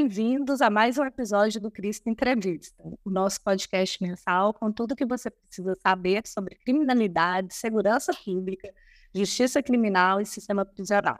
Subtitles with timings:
[0.00, 5.04] Bem-vindos a mais um episódio do Cristo Entrevista, o nosso podcast mensal com tudo que
[5.04, 8.72] você precisa saber sobre criminalidade, segurança pública,
[9.14, 11.18] justiça criminal e sistema prisional.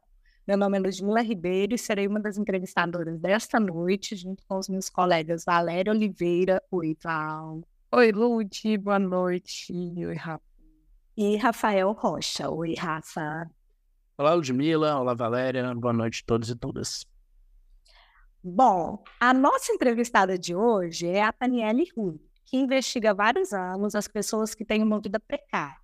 [0.49, 4.67] Meu nome é Ludmila Ribeiro e serei uma das entrevistadoras desta noite, junto com os
[4.67, 6.63] meus colegas Valéria Oliveira.
[6.71, 7.61] Oi, Val.
[7.93, 9.75] Oi, Lud, boa noite.
[9.75, 10.43] Oi, Rafa.
[11.19, 12.49] E Rafael Rocha.
[12.49, 13.47] Oi, Rafa.
[14.17, 14.99] Olá, Ludmila.
[14.99, 15.75] Olá, Valéria.
[15.75, 17.05] Boa noite a todos e todas.
[18.43, 23.95] Bom, a nossa entrevistada de hoje é a Daniele Rui, que investiga há vários anos
[23.95, 25.77] as pessoas que têm uma vida precária,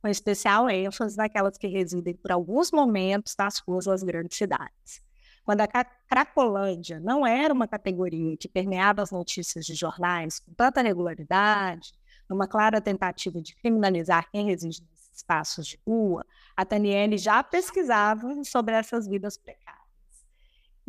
[0.00, 5.02] com especial ênfase naquelas que residem por alguns momentos nas ruas das grandes cidades.
[5.44, 5.66] Quando a
[6.08, 11.92] Cracolândia não era uma categoria que permeava as notícias de jornais com tanta regularidade,
[12.26, 16.24] numa clara tentativa de criminalizar quem reside nesses espaços de rua,
[16.56, 19.87] a Daniele já pesquisava sobre essas vidas precárias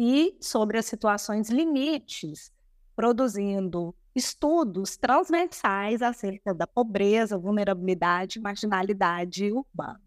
[0.01, 2.53] e sobre as situações limites,
[2.95, 10.01] produzindo estudos transversais acerca da pobreza, vulnerabilidade e marginalidade urbana.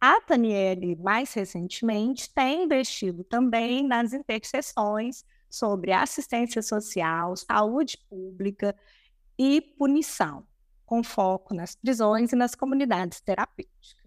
[0.00, 8.76] A Taniele, mais recentemente, tem investido também nas interseções sobre assistência social, saúde pública
[9.36, 10.46] e punição,
[10.86, 13.99] com foco nas prisões e nas comunidades terapêuticas.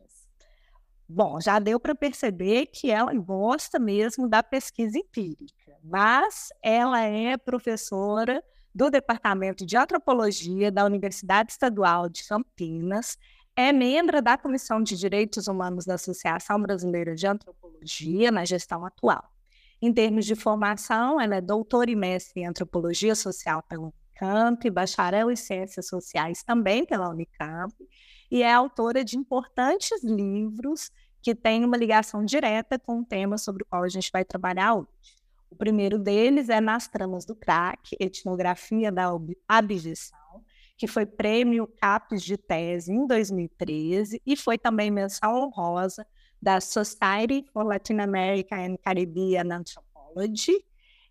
[1.16, 7.38] Bom, já deu para perceber que ela gosta mesmo da pesquisa empírica, mas ela é
[7.38, 13.16] professora do Departamento de Antropologia da Universidade Estadual de Campinas,
[13.56, 19.24] é membro da Comissão de Direitos Humanos da Associação Brasileira de Antropologia na gestão atual.
[19.80, 25.30] Em termos de formação, ela é doutora e mestre em Antropologia Social pela Unicamp, bacharel
[25.30, 27.72] em Ciências Sociais também pela Unicamp,
[28.32, 30.90] e é autora de importantes livros
[31.24, 34.76] que têm uma ligação direta com o tema sobre o qual a gente vai trabalhar
[34.76, 34.90] hoje.
[35.50, 39.10] O primeiro deles é Nas Tramas do Crack, Etnografia da
[39.48, 40.44] Abjeção,
[40.78, 46.06] que foi prêmio CAPES de tese em 2013 e foi também menção honrosa
[46.42, 50.66] da Society for Latin America and Caribbean Anthropology,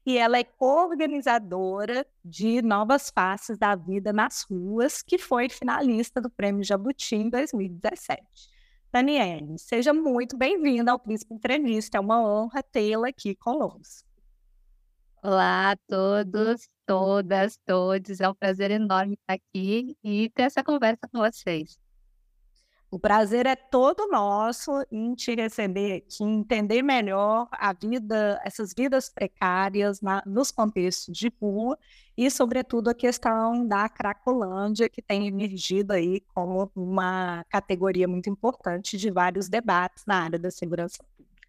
[0.04, 6.28] e ela é co-organizadora de Novas Faces da Vida nas Ruas, que foi finalista do
[6.28, 8.51] Prêmio Jabuti em 2017.
[8.92, 14.06] Daniele, seja muito bem-vinda ao Príncipe Entrevista, é uma honra tê-la aqui conosco.
[15.22, 21.08] Olá a todos, todas, todos, é um prazer enorme estar aqui e ter essa conversa
[21.10, 21.78] com vocês.
[22.92, 29.08] O prazer é todo nosso em te receber aqui, entender melhor a vida, essas vidas
[29.08, 31.78] precárias na, nos contextos de rua
[32.14, 38.98] e, sobretudo, a questão da Cracolândia, que tem emergido aí como uma categoria muito importante
[38.98, 41.48] de vários debates na área da segurança pública.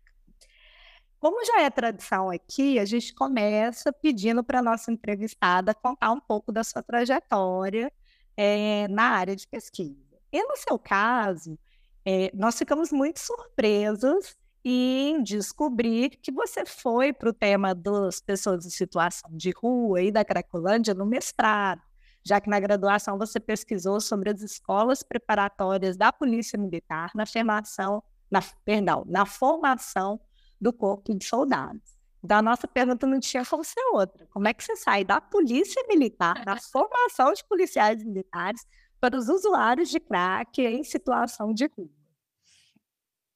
[1.19, 6.21] Como já é tradição aqui, a gente começa pedindo para a nossa entrevistada contar um
[6.21, 7.91] pouco da sua trajetória
[8.37, 10.12] é, na área de pesquisa.
[10.33, 11.59] E no seu caso,
[12.03, 14.35] é, nós ficamos muito surpresos
[14.65, 20.11] em descobrir que você foi para o tema das pessoas em situação de rua e
[20.11, 21.83] da Cracolândia no mestrado,
[22.23, 28.01] já que na graduação você pesquisou sobre as escolas preparatórias da Polícia Militar na formação,
[28.31, 30.19] na, perdão, na formação
[30.59, 31.93] do corpo de soldados.
[32.23, 34.25] Então, a nossa pergunta não tinha como ser outra.
[34.31, 38.65] Como é que você sai da Polícia Militar, da formação de policiais militares,
[39.03, 41.89] para os usuários de crack em situação de rua.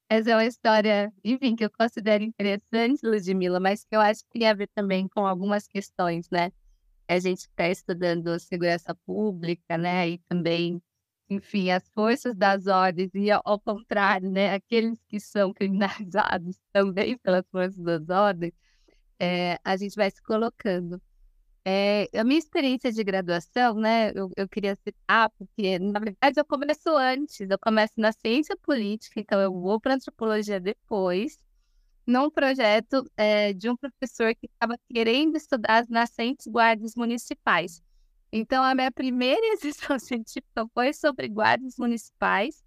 [0.08, 4.38] Essa é uma história, enfim, que eu considero interessante, Ludmilla, mas que eu acho que
[4.38, 6.50] tem a ver também com algumas questões, né?
[7.06, 10.08] A gente está estudando segurança pública, né?
[10.08, 10.82] E também,
[11.28, 14.54] enfim, as forças das ordens, e ao contrário, né?
[14.54, 18.54] Aqueles que são criminalizados também pelas forças das ordens,
[19.20, 20.98] é, a gente vai se colocando.
[21.70, 26.44] É, a minha experiência de graduação, né, eu, eu, queria citar, porque, na verdade, eu
[26.46, 31.38] começo antes, eu começo na ciência política, então eu vou para antropologia depois,
[32.06, 37.82] num projeto é, de um professor que estava querendo estudar as nascentes guardas municipais.
[38.32, 42.64] Então, a minha primeira exercício científica foi sobre guardas municipais,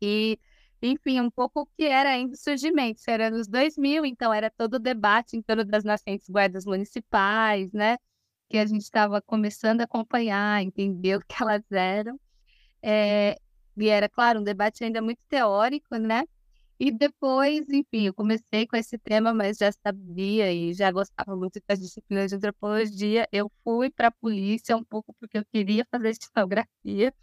[0.00, 0.38] e,
[0.80, 4.48] enfim, um pouco o que era ainda o surgimento, isso era nos 2000, então era
[4.48, 7.96] todo o debate em torno das nascentes guardas municipais, né?
[8.52, 12.20] Que a gente estava começando a acompanhar, entender o que elas eram.
[12.82, 13.38] É,
[13.76, 16.24] e era, claro, um debate ainda muito teórico, né?
[16.78, 21.60] E depois, enfim, eu comecei com esse tema, mas já sabia e já gostava muito
[21.66, 23.26] das disciplinas de antropologia.
[23.32, 27.14] Eu fui para a polícia um pouco porque eu queria fazer etnografia.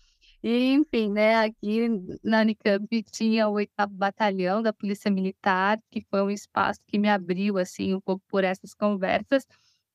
[0.43, 1.89] E, enfim, né, aqui
[2.23, 7.09] na Unicamp tinha o oitavo batalhão da Polícia Militar, que foi um espaço que me
[7.09, 9.45] abriu, assim, um pouco por essas conversas,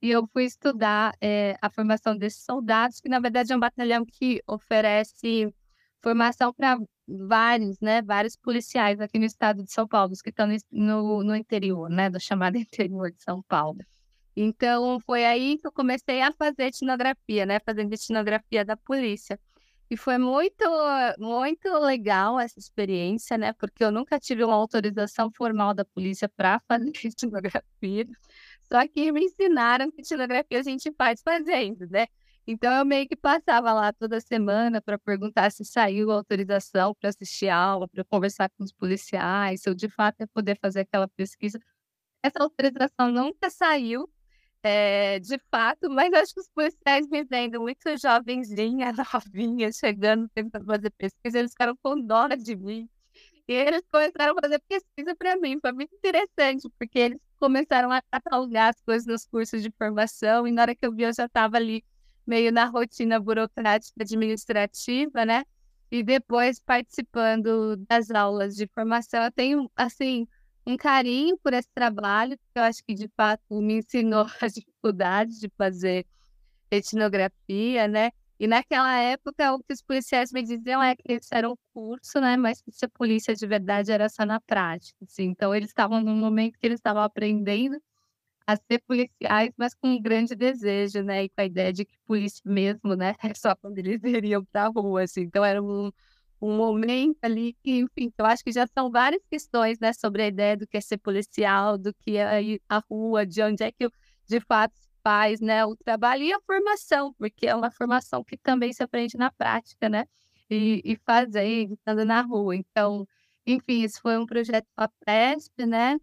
[0.03, 4.05] e eu fui estudar é, a formação desses soldados, que na verdade é um batalhão
[4.05, 5.53] que oferece
[6.03, 11.25] formação para vários, né, vários policiais aqui no estado de São Paulo, que estão no,
[11.25, 13.79] no interior, né, do chamado interior de São Paulo.
[14.37, 19.39] Então, foi aí que eu comecei a fazer etnografia, né, fazendo etnografia da polícia.
[19.91, 20.65] E foi muito,
[21.19, 26.61] muito legal essa experiência, né, porque eu nunca tive uma autorização formal da polícia para
[26.67, 28.07] fazer etnografia.
[28.75, 32.09] Só que me ensinaram que etnografia a gente faz fazendo, né?
[32.45, 37.49] Então eu meio que passava lá toda semana para perguntar se saiu autorização para assistir
[37.49, 41.61] aula, para conversar com os policiais, se eu de fato ia poder fazer aquela pesquisa.
[42.23, 44.11] Essa autorização nunca saiu,
[44.63, 50.67] é, de fato, mas acho que os policiais me vendo muito jovenzinha, novinha, chegando, tentando
[50.67, 52.89] fazer pesquisa, eles ficaram com dó de mim.
[53.47, 55.59] E eles começaram a fazer pesquisa para mim.
[55.61, 60.51] Foi muito interessante, porque eles começaram a catalogar as coisas nos cursos de formação, e
[60.51, 61.85] na hora que eu vi, eu já estava ali
[62.27, 65.45] meio na rotina burocrática administrativa, né?
[65.91, 70.27] E depois participando das aulas de formação, eu tenho, assim,
[70.67, 75.39] um carinho por esse trabalho, que eu acho que de fato me ensinou as dificuldades
[75.39, 76.07] de fazer
[76.71, 78.11] etnografia, né?
[78.39, 82.21] E naquela época, o que os policiais me diziam é que isso era um curso,
[82.21, 82.37] né?
[82.37, 84.97] Mas que ser polícia de verdade era só na prática.
[85.05, 85.25] Assim.
[85.25, 87.81] Então, eles estavam num momento que eles estavam aprendendo
[88.47, 91.25] a ser policiais, mas com um grande desejo, né?
[91.25, 93.15] E com a ideia de que polícia mesmo, né?
[93.23, 95.23] É só quando eles iriam para a rua, assim.
[95.23, 95.91] Então, era um,
[96.43, 99.93] um momento ali que, enfim, eu acho que já são várias questões, né?
[99.93, 103.63] Sobre a ideia do que é ser policial, do que é à rua, de onde
[103.65, 103.89] é que,
[104.27, 108.73] de fato, faz, né, o trabalho e a formação, porque é uma formação que também
[108.73, 110.07] se aprende na prática, né,
[110.51, 112.57] e, e fazendo, estando na rua.
[112.57, 113.07] Então,
[113.47, 116.01] enfim, isso foi um projeto com a PESP, né,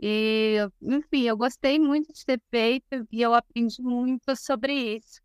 [0.00, 5.20] e, enfim, eu gostei muito de ter feito e eu aprendi muito sobre isso.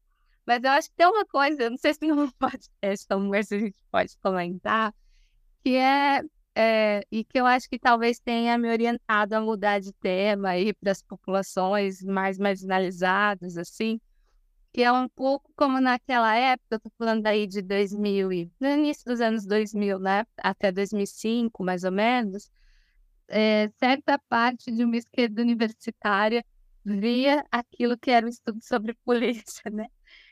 [0.46, 3.78] Mas eu acho que tem uma coisa, não sei se no podcast, como a gente
[3.92, 4.94] pode comentar,
[5.64, 6.22] que é
[6.62, 10.74] é, e que eu acho que talvez tenha me orientado a mudar de tema aí
[10.74, 13.98] para as populações mais marginalizadas, assim,
[14.74, 19.06] que é um pouco como naquela época, eu falando aí de 2000, e, no início
[19.06, 22.52] dos anos 2000, né, até 2005, mais ou menos,
[23.30, 26.44] é, certa parte de uma esquerda universitária
[26.84, 29.88] via aquilo que era o estudo sobre polícia, né?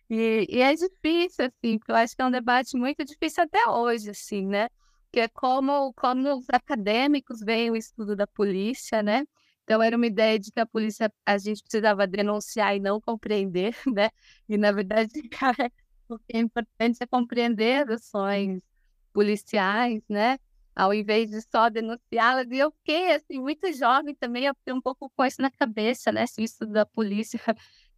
[0.09, 3.65] E, e é difícil, assim, porque eu acho que é um debate muito difícil até
[3.69, 4.68] hoje, assim, né?
[5.17, 9.25] Que é como, como os acadêmicos veem o estudo da polícia, né?
[9.63, 13.75] Então, era uma ideia de que a polícia, a gente precisava denunciar e não compreender,
[13.91, 14.11] né?
[14.47, 15.11] E, na verdade,
[16.07, 18.61] o que é importante é compreender as ações
[19.11, 20.37] policiais, né?
[20.75, 22.45] Ao invés de só denunciá-las.
[22.51, 26.11] E eu fiquei, assim, muito jovem também, eu fiquei um pouco com isso na cabeça,
[26.11, 26.27] né?
[26.27, 27.39] Se o estudo da polícia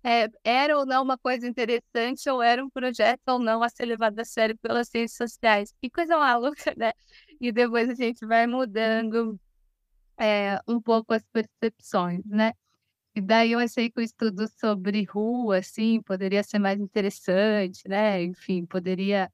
[0.03, 3.85] é, era ou não uma coisa interessante, ou era um projeto ou não a ser
[3.85, 5.73] levado a sério pelas ciências sociais.
[5.81, 6.93] Que coisa maluca, né?
[7.39, 9.39] E depois a gente vai mudando
[10.17, 12.53] é, um pouco as percepções, né?
[13.15, 18.23] E daí eu achei que o estudo sobre rua, assim, poderia ser mais interessante, né?
[18.23, 19.31] Enfim, poderia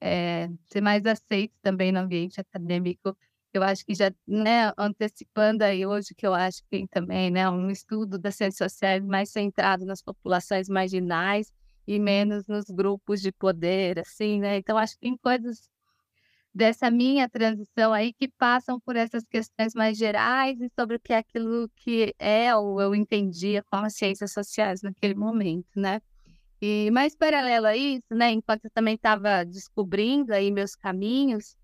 [0.00, 3.16] é, ser mais aceito também no ambiente acadêmico
[3.52, 7.48] eu acho que já, né, antecipando aí hoje, que eu acho que tem também, né,
[7.48, 11.50] um estudo das ciências sociais mais centrado nas populações marginais
[11.86, 14.58] e menos nos grupos de poder, assim, né?
[14.58, 15.68] Então, acho que tem coisas
[16.54, 21.12] dessa minha transição aí que passam por essas questões mais gerais e sobre o que
[21.12, 26.00] é aquilo que é ou eu entendia como as ciências sociais naquele momento, né?
[26.60, 31.56] E mais paralelo a isso, né, enquanto eu também estava descobrindo aí meus caminhos,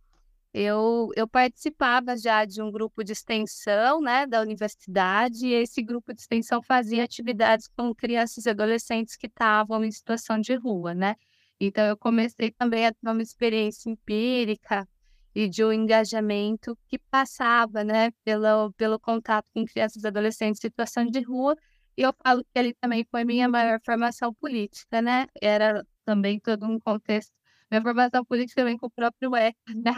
[0.54, 6.14] eu, eu participava já de um grupo de extensão né, da universidade, e esse grupo
[6.14, 11.16] de extensão fazia atividades com crianças e adolescentes que estavam em situação de rua, né?
[11.60, 14.88] Então, eu comecei também a ter uma experiência empírica
[15.34, 20.68] e de um engajamento que passava, né, pelo, pelo contato com crianças e adolescentes em
[20.68, 21.56] situação de rua,
[21.96, 25.26] e eu falo que ali também foi minha maior formação política, né?
[25.40, 27.32] Era também todo um contexto,
[27.70, 29.92] minha formação política também com o próprio ECA, né?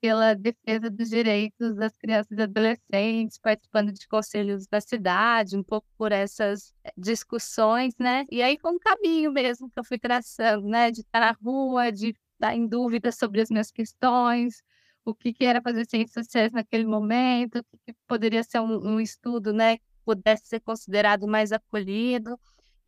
[0.00, 5.88] Pela defesa dos direitos das crianças e adolescentes, participando de conselhos da cidade, um pouco
[5.96, 8.26] por essas eh, discussões, né?
[8.30, 10.90] E aí foi um caminho mesmo que eu fui traçando, né?
[10.90, 14.62] De estar na rua, de estar em dúvida sobre as minhas questões,
[15.04, 18.94] o que, que era fazer ciências sociais naquele momento, o que, que poderia ser um,
[18.96, 19.78] um, estudo, né?
[19.78, 22.38] Que pudesse ser considerado mais acolhido.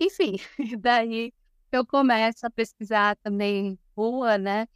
[0.01, 0.37] Enfim,
[0.81, 1.33] daí
[1.73, 4.69] eu começo a pesquisar também rua, né?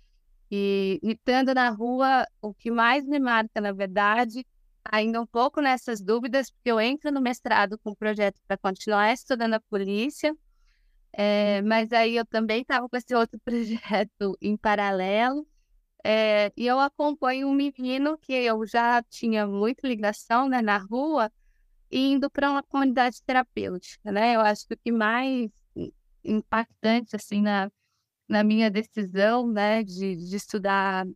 [0.51, 4.47] E estando na rua, o que mais me marca, na verdade,
[4.85, 9.13] ainda um pouco nessas dúvidas, porque eu entro no mestrado com um projeto para continuar
[9.13, 10.35] estudando a polícia,
[11.13, 15.47] é, mas aí eu também estava com esse outro projeto em paralelo,
[16.05, 21.33] é, e eu acompanho um menino que eu já tinha muita ligação né, na rua,
[21.91, 24.37] indo para uma comunidade terapêutica, né?
[24.37, 25.51] Eu acho que o que mais
[26.25, 27.71] impactante, assim, na,
[28.29, 31.07] na minha decisão, né, de, de estudar,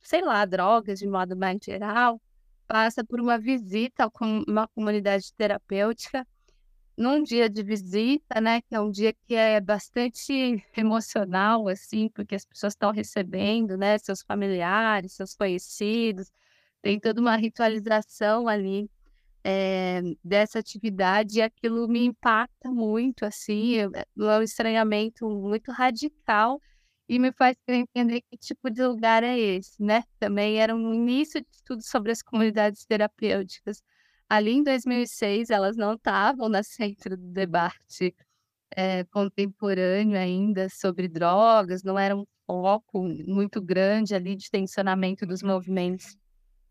[0.00, 2.20] sei lá, drogas de modo mais geral,
[2.66, 4.10] passa por uma visita a
[4.46, 6.26] uma comunidade terapêutica
[6.96, 12.34] num dia de visita, né, que é um dia que é bastante emocional, assim, porque
[12.34, 16.30] as pessoas estão recebendo, né, seus familiares, seus conhecidos,
[16.80, 18.88] tem toda uma ritualização ali
[19.44, 26.60] é, dessa atividade e aquilo me impacta muito, assim, é um estranhamento muito radical
[27.06, 30.02] e me faz entender que tipo de lugar é esse, né?
[30.18, 33.82] Também era um início de estudo sobre as comunidades terapêuticas.
[34.28, 38.14] Ali em 2006, elas não estavam no centro do debate
[38.74, 45.42] é, contemporâneo ainda sobre drogas, não era um foco muito grande ali de tensionamento dos
[45.42, 46.16] movimentos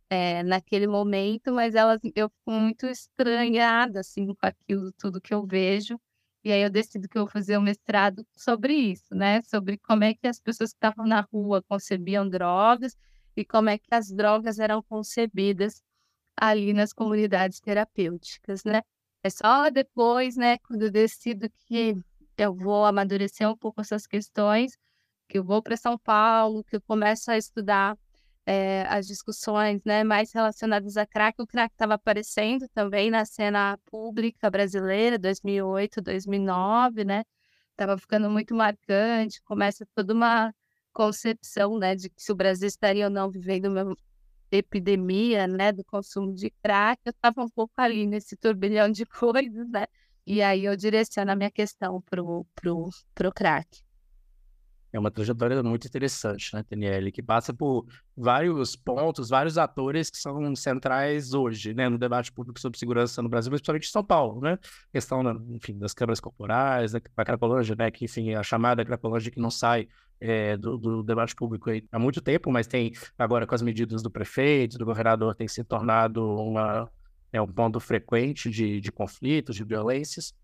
[0.10, 5.45] é, naquele momento, mas elas, eu fico muito estranhada assim, com aquilo tudo que eu
[5.45, 6.00] vejo.
[6.43, 9.41] E aí eu decido que eu vou fazer um mestrado sobre isso, né?
[9.43, 12.98] Sobre como é que as pessoas que estavam na rua concebiam drogas
[13.36, 15.81] e como é que as drogas eram concebidas
[16.36, 18.81] ali nas comunidades terapêuticas, né?
[19.24, 21.95] É só depois, né, quando eu decido que
[22.38, 24.77] eu vou amadurecer um pouco essas questões,
[25.29, 27.98] que eu vou para São Paulo, que eu começo a estudar
[28.45, 31.41] é, as discussões né, mais relacionadas a crack.
[31.41, 37.23] O crack estava aparecendo também na cena pública brasileira, 2008, 2009, né?
[37.71, 40.53] Estava ficando muito marcante, começa toda uma
[40.93, 43.95] concepção, né, de que se o Brasil estaria ou não vivendo uma
[44.51, 47.01] epidemia, né, do consumo de crack.
[47.05, 49.88] Eu estava um pouco ali nesse turbilhão de coisas, né?
[50.25, 53.67] E aí eu direciono a minha questão pro, pro, pro crack.
[54.93, 60.17] É uma trajetória muito interessante, né, TNL, que passa por vários pontos, vários atores que
[60.17, 64.39] são centrais hoje, né, no debate público sobre segurança no Brasil, principalmente em São Paulo,
[64.39, 64.59] né?
[64.91, 69.50] questão, enfim, das câmaras corporais, da, cracolândia, né, que, enfim, a chamada cracolândia que não
[69.50, 69.88] sai
[70.21, 74.12] é, do, do, debate público há muito tempo, mas tem agora com as medidas do
[74.12, 76.88] prefeito, do governador, tem se tornado uma,
[77.31, 80.35] é, um ponto frequente de, de conflitos, de violências.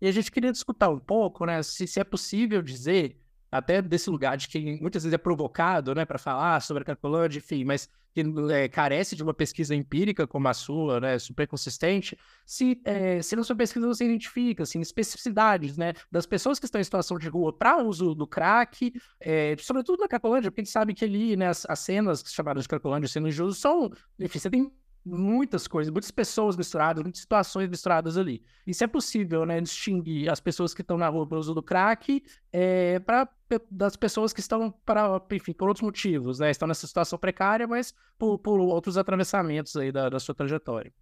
[0.00, 3.18] E a gente queria discutir um pouco, né, se, se é possível dizer
[3.50, 7.38] até desse lugar de quem muitas vezes é provocado, né, para falar sobre a Cracolândia,
[7.38, 12.18] enfim, mas que é, carece de uma pesquisa empírica como a sua, né, super consistente,
[12.44, 16.80] se, é, se na sua pesquisa você identifica, assim, especificidades, né, das pessoas que estão
[16.80, 20.72] em situação de rua para uso do crack, é, sobretudo na Cracolândia, porque a gente
[20.72, 24.38] sabe que ali, né, as, as cenas chamadas de Cracolândia, cenas de uso, são, enfim,
[24.38, 24.72] você tem
[25.04, 28.42] muitas coisas, muitas pessoas misturadas, muitas situações misturadas ali.
[28.66, 29.60] Isso é possível, né?
[29.60, 33.28] Distinguir as pessoas que estão na rua pelo uso do crack é, pra,
[33.70, 36.50] das pessoas que estão para, enfim, por outros motivos, né?
[36.50, 40.92] Estão nessa situação precária, mas por, por outros atravessamentos aí da, da sua trajetória.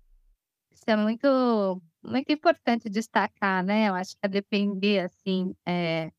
[0.73, 3.89] Isso é muito, muito importante destacar, né?
[3.89, 6.13] Eu acho que a depender, assim, é,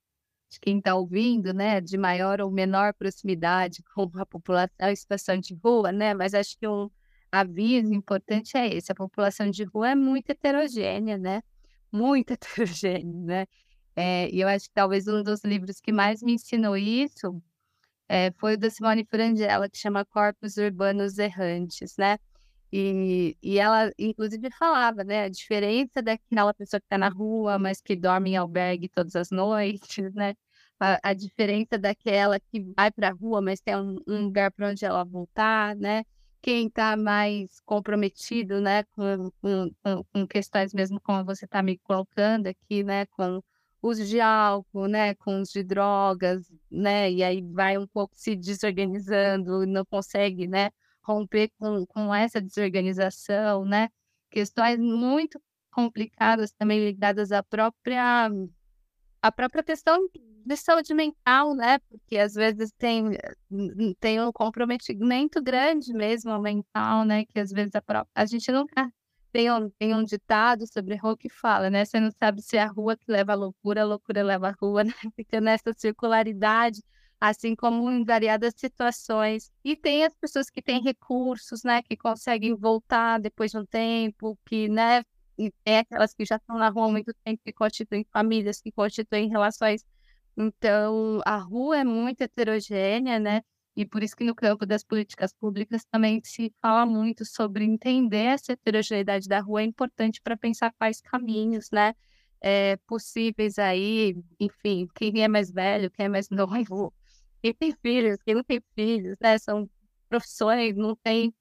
[0.49, 5.37] de quem está ouvindo, né, de maior ou menor proximidade com a população em situação
[5.37, 6.13] de rua, né?
[6.13, 6.89] Mas acho que um
[7.31, 11.41] aviso importante é esse: a população de rua é muito heterogênea, né?
[11.91, 13.47] Muito heterogênea, né?
[13.95, 17.41] É, e eu acho que talvez um dos livros que mais me ensinou isso
[18.09, 22.17] é, foi o da Simone Frangella, que chama Corpos Urbanos Errantes, né?
[22.71, 25.23] E, e ela, inclusive, falava, né?
[25.25, 29.31] A diferença daquela pessoa que está na rua, mas que dorme em albergue todas as
[29.31, 30.35] noites, né?
[30.79, 34.69] A, a diferença daquela que vai para a rua, mas tem um, um lugar para
[34.69, 36.03] onde ela voltar, né?
[36.41, 42.47] Quem está mais comprometido, né, com, com, com, questões mesmo como você está me colocando
[42.47, 43.41] aqui, né, com
[43.81, 48.35] uso de álcool, né, com uso de drogas, né, e aí vai um pouco se
[48.35, 50.71] desorganizando, não consegue, né,
[51.03, 53.89] romper com, com essa desorganização, né,
[54.31, 55.41] questões muito
[55.71, 58.29] complicadas também ligadas à própria
[59.21, 60.07] a própria questão
[60.45, 61.79] de saúde mental, né?
[61.89, 63.11] Porque às vezes tem,
[63.99, 67.25] tem um comprometimento grande mesmo mental, né?
[67.25, 68.91] Que às vezes a, própria, a gente nunca
[69.31, 71.83] tem um, tem um ditado sobre rua que fala, né?
[71.85, 74.55] Você não sabe se é a rua que leva à loucura, a loucura leva à
[74.59, 74.93] rua, né?
[75.15, 76.81] Fica nessa circularidade,
[77.19, 79.51] assim como em variadas situações.
[79.63, 81.81] E tem as pessoas que têm recursos, né?
[81.83, 85.03] Que conseguem voltar depois de um tempo, que, né?
[85.65, 89.29] É aquelas que já estão na rua há muito tempo, que constituem famílias, que constituem
[89.29, 89.83] relações
[90.37, 93.41] então, a rua é muito heterogênea, né?
[93.75, 98.17] E por isso que no campo das políticas públicas também se fala muito sobre entender
[98.17, 101.93] essa heterogeneidade da rua é importante para pensar quais caminhos, né,
[102.41, 106.93] é, possíveis aí, enfim, quem é mais velho, quem é mais novo,
[107.41, 109.69] quem tem filhos, quem não tem filhos, né, são
[110.09, 111.33] profissões, não tem,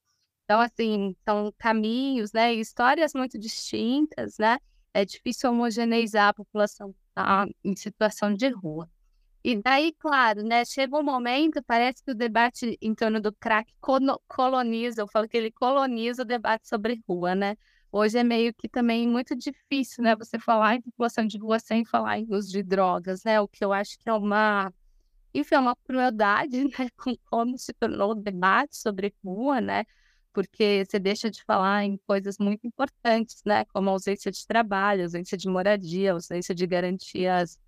[0.46, 4.58] então assim, são caminhos, né, histórias muito distintas, né,
[4.94, 8.88] é difícil homogeneizar a população tá, em situação de rua.
[9.44, 13.72] E daí, claro, né, chega um momento, parece que o debate em torno do crack
[14.28, 17.56] coloniza, eu falo que ele coloniza o debate sobre rua, né?
[17.92, 21.84] Hoje é meio que também muito difícil, né, você falar em população de rua sem
[21.84, 23.40] falar em uso de drogas, né?
[23.40, 24.72] O que eu acho que é uma,
[25.34, 29.84] enfim, é uma crueldade, né, com como se tornou o debate sobre rua, né?
[30.36, 35.34] Porque você deixa de falar em coisas muito importantes, né, como ausência de trabalho, ausência
[35.34, 37.58] de moradia, ausência de garantias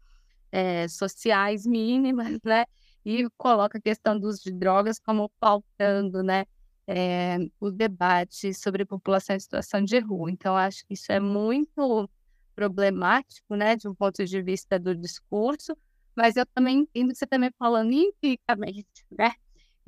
[0.52, 2.66] é, sociais mínimas, né?
[3.06, 6.44] E coloca a questão dos de drogas como faltando, né?
[6.86, 10.30] É, o debate sobre população em situação de rua.
[10.30, 12.10] Então, acho que isso é muito
[12.54, 15.74] problemático, né, de um ponto de vista do discurso,
[16.14, 19.32] mas eu também entendo que você também falando empiricamente, né?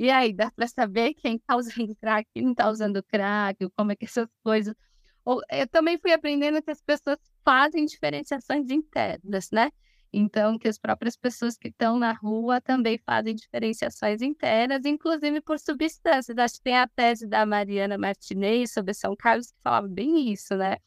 [0.01, 3.93] E aí, dá para saber quem está usando crack, quem não está usando crack, como
[3.93, 4.75] é que essas coisas.
[5.51, 9.71] Eu também fui aprendendo que as pessoas fazem diferenciações internas, né?
[10.11, 15.59] Então, que as próprias pessoas que estão na rua também fazem diferenciações internas, inclusive por
[15.59, 16.39] substâncias.
[16.39, 20.57] Acho que tem a tese da Mariana Martinez sobre São Carlos que falava bem isso,
[20.57, 20.79] né?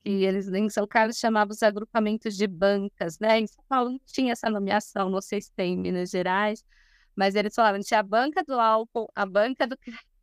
[0.00, 3.40] Que eles em São Carlos chamavam os agrupamentos de bancas, né?
[3.40, 6.62] Em São Paulo não tinha essa nomeação, não sei se tem em Minas Gerais,
[7.18, 9.76] mas eles falavam, tinha a banca do álcool, a banca do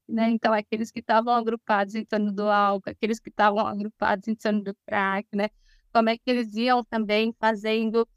[0.08, 0.30] né?
[0.30, 4.64] Então, aqueles que estavam agrupados em torno do álcool, aqueles que estavam agrupados em torno
[4.64, 5.50] do crack, né?
[5.92, 8.08] Como é que eles iam também fazendo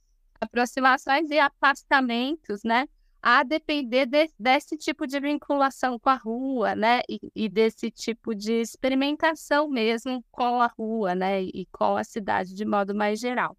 [0.41, 2.87] aproximações e afastamentos, né?
[3.21, 7.01] A depender de, desse tipo de vinculação com a rua, né?
[7.09, 11.43] E, e, desse tipo de experimentação mesmo com a rua, né?
[11.43, 13.57] E com a cidade de modo mais geral.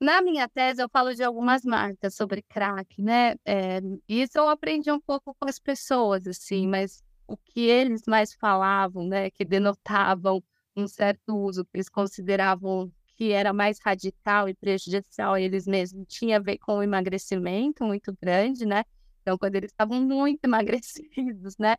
[0.00, 3.34] Na minha tese, eu falo de algumas marcas sobre crack, né?
[3.44, 8.34] É, isso eu aprendi um pouco com as pessoas, assim, mas o que eles mais
[8.34, 9.30] falavam, né?
[9.30, 10.42] Que denotavam
[10.76, 16.04] um certo uso que eles consideravam que era mais radical e prejudicial a eles mesmos
[16.08, 18.84] tinha a ver com o emagrecimento muito grande, né?
[19.22, 21.76] Então, quando eles estavam muito emagrecidos, né?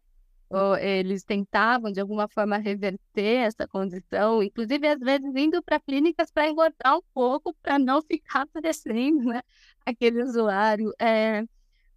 [0.80, 6.50] Eles tentavam, de alguma forma, reverter essa condição, inclusive, às vezes, indo para clínicas para
[6.50, 9.42] engordar um pouco, para não ficar parecendo, né?
[9.86, 11.44] Aquele usuário é,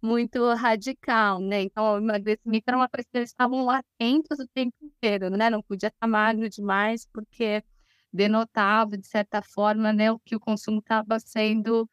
[0.01, 1.61] muito radical, né?
[1.63, 5.49] Então, o emagrecimento era uma coisa que eles estavam atentos o tempo inteiro, né?
[5.49, 7.63] Não podia estar magro demais, porque
[8.11, 11.89] denotava, de certa forma, né, o que o consumo estava sendo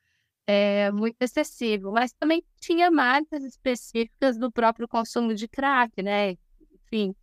[0.47, 1.93] é, muito excessivo.
[1.93, 6.37] Mas também tinha marcas específicas do próprio consumo de crack, né?
[6.87, 7.15] Enfim,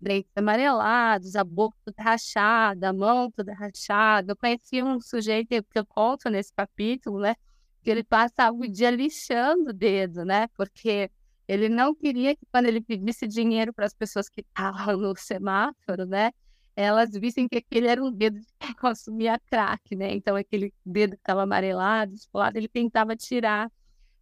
[0.00, 4.32] dentes amarelados, a boca toda rachada, a mão toda rachada.
[4.32, 7.34] Eu conheci um sujeito que eu conto nesse capítulo, né?
[7.82, 10.48] Que ele passava o dia lixando o dedo, né?
[10.56, 11.10] Porque
[11.48, 16.06] ele não queria que quando ele pedisse dinheiro para as pessoas que estavam no semáforo,
[16.06, 16.32] né?
[16.76, 20.12] elas vissem que aquele era um dedo de quem consumia crack, né?
[20.14, 23.70] Então, aquele dedo que estava amarelado, desfolado, ele tentava tirar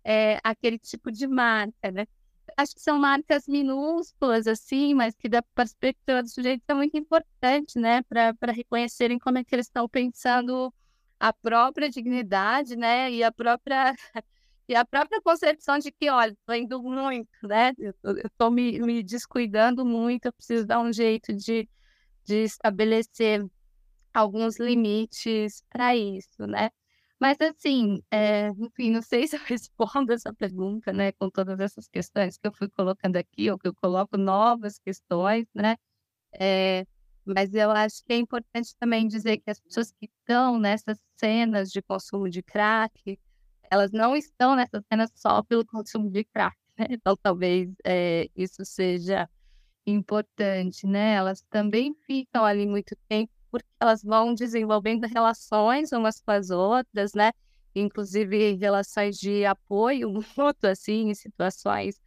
[0.05, 2.07] é, aquele tipo de marca, né?
[2.57, 7.75] Acho que são marcas minúsculas, assim, mas que da perspectiva do sujeito são muito importantes,
[7.77, 8.03] né?
[8.03, 10.73] Para reconhecerem como é que eles estão pensando
[11.19, 13.11] a própria dignidade, né?
[13.13, 13.95] E a própria...
[14.69, 17.73] E a própria concepção de que, olha, estou indo muito, né?
[18.25, 21.69] Estou me, me descuidando muito, eu preciso dar um jeito de,
[22.25, 23.45] de estabelecer
[24.15, 26.71] alguns limites para isso, né?
[27.21, 31.87] Mas assim, é, enfim, não sei se eu respondo essa pergunta, né, com todas essas
[31.89, 35.77] questões que eu fui colocando aqui, ou que eu coloco novas questões, né?
[36.35, 36.87] É,
[37.25, 41.71] mas eu acho que é importante também dizer que as pessoas que estão nessas cenas
[41.71, 43.19] de consumo de crack,
[43.71, 46.87] elas não estão nessas cenas só pelo consumo de crack, né?
[46.91, 49.29] Então talvez é, isso seja
[49.87, 51.15] importante, né?
[51.15, 57.13] Elas também ficam ali muito tempo porque elas vão desenvolvendo relações umas com as outras,
[57.15, 57.33] né?
[57.75, 62.01] Inclusive relações de apoio mútuo, assim, em situações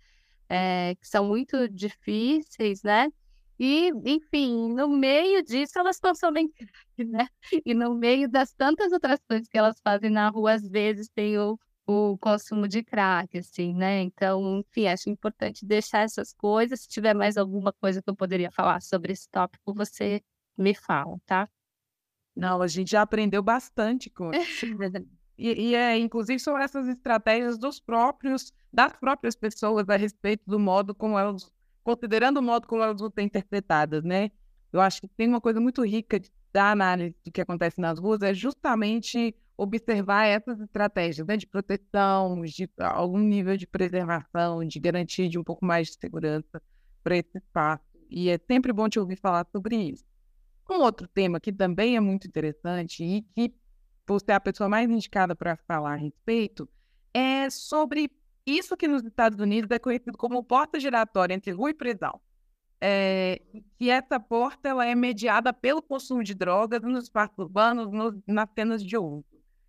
[0.49, 3.09] é, que são muito difíceis, né?
[3.59, 6.73] E, enfim, no meio disso elas consomem crack,
[7.09, 7.27] né?
[7.65, 11.37] E no meio das tantas outras coisas que elas fazem na rua, às vezes tem
[11.37, 14.01] o o consumo de crack, assim, né?
[14.01, 16.81] Então, enfim, acho importante deixar essas coisas.
[16.81, 20.21] Se tiver mais alguma coisa que eu poderia falar sobre esse tópico, você
[20.57, 21.49] me fala, tá?
[22.35, 24.65] Não, a gente já aprendeu bastante com isso.
[25.37, 30.59] E, e, é, inclusive, são essas estratégias dos próprios, das próprias pessoas a respeito do
[30.59, 31.51] modo como elas,
[31.83, 34.31] considerando o modo como elas vão ser interpretadas, né?
[34.71, 36.19] Eu acho que tem uma coisa muito rica
[36.51, 42.41] da análise do que acontece nas ruas, é justamente observar essas estratégias né, de proteção,
[42.43, 46.61] de algum nível de preservação, de garantia de um pouco mais de segurança
[47.03, 47.83] para esse espaço.
[48.09, 50.03] E é sempre bom te ouvir falar sobre isso.
[50.73, 53.53] Um outro tema que também é muito interessante e que
[54.07, 56.67] você é a pessoa mais indicada para falar a respeito
[57.13, 58.09] é sobre
[58.43, 62.19] isso que nos Estados Unidos é conhecido como porta giratória entre rua e prisão.
[62.81, 63.39] É,
[63.77, 68.49] que essa porta ela é mediada pelo consumo de drogas nos espaços urbanos, nos, nas
[68.55, 69.23] cenas de uso.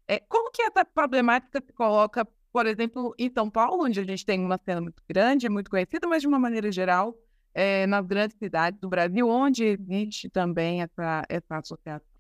[0.09, 4.25] É, como que essa problemática se coloca, por exemplo, em São Paulo, onde a gente
[4.25, 7.15] tem uma cena muito grande, muito conhecida, mas de uma maneira geral,
[7.55, 12.15] é, nas grandes cidades do Brasil, onde existe também essa, essa associação?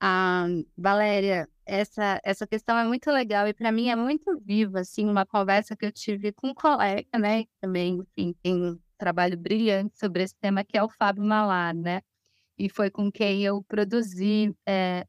[0.00, 0.46] Ah,
[0.76, 5.26] Valéria, essa, essa questão é muito legal e para mim é muito viva, assim, uma
[5.26, 9.98] conversa que eu tive com um colega, né, que também, enfim, tem um trabalho brilhante
[9.98, 12.00] sobre esse tema, que é o Fábio Malar, né,
[12.56, 15.04] e foi com quem eu produzi é,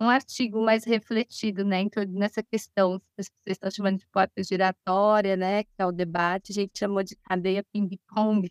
[0.00, 5.70] um artigo mais refletido, né, nessa questão, vocês estão chamando de porta giratória, né, que
[5.78, 8.48] é o debate, a gente chamou de cadeia ping-pong,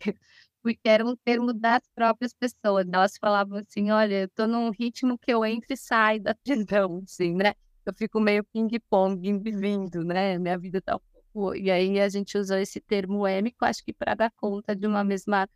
[0.62, 5.17] porque era um termo das próprias pessoas, elas falavam assim, olha, eu tô num ritmo
[5.17, 7.54] que eu entro e saio da prisão, assim, né,
[7.86, 11.00] eu fico meio ping-pong, indo vindo, né, minha vida tá um
[11.34, 11.56] pouco...
[11.56, 15.04] E aí a gente usou esse termo êmico, acho que para dar conta de uma
[15.04, 15.47] mesma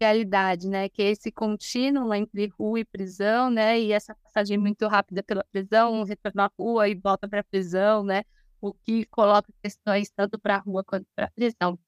[0.00, 0.88] realidade, né?
[0.88, 3.80] Que é esse contínuo entre rua e prisão, né?
[3.80, 8.04] E essa passagem muito rápida pela prisão, retorno à rua e volta para a prisão,
[8.04, 8.24] né?
[8.60, 11.78] O que coloca questões tanto para a rua quanto para a prisão.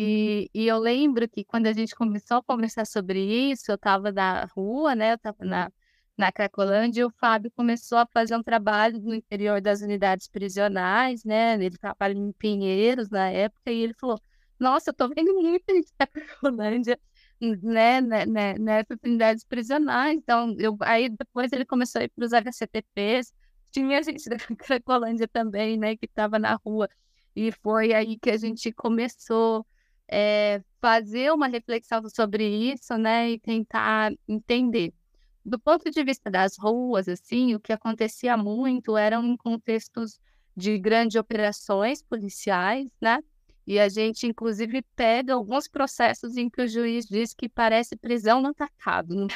[0.00, 4.12] E, e, eu lembro que quando a gente começou a conversar sobre isso, eu estava
[4.12, 5.12] na rua, né?
[5.12, 5.72] Eu estava na,
[6.16, 11.24] na Cracolândia e o Fábio começou a fazer um trabalho no interior das unidades prisionais,
[11.24, 11.54] né?
[11.56, 14.20] Ele trabalha em Pinheiros na época e ele falou:
[14.58, 16.98] Nossa, eu tô vendo muita gente da Cracolândia
[17.40, 20.16] né, né, né, nessas unidades prisionais.
[20.16, 23.32] Então, eu, aí depois ele começou a ir para os HCTPs,
[23.72, 26.88] tinha gente da Cracolândia também, né, que estava na rua.
[27.34, 29.66] E foi aí que a gente começou
[30.10, 34.92] é, fazer uma reflexão sobre isso, né, e tentar entender.
[35.44, 40.18] Do ponto de vista das ruas, assim, o que acontecia muito eram em contextos
[40.56, 43.20] de grandes operações policiais, né,
[43.66, 48.40] e a gente, inclusive, pega alguns processos em que o juiz diz que parece prisão
[48.40, 49.26] no atacado, né?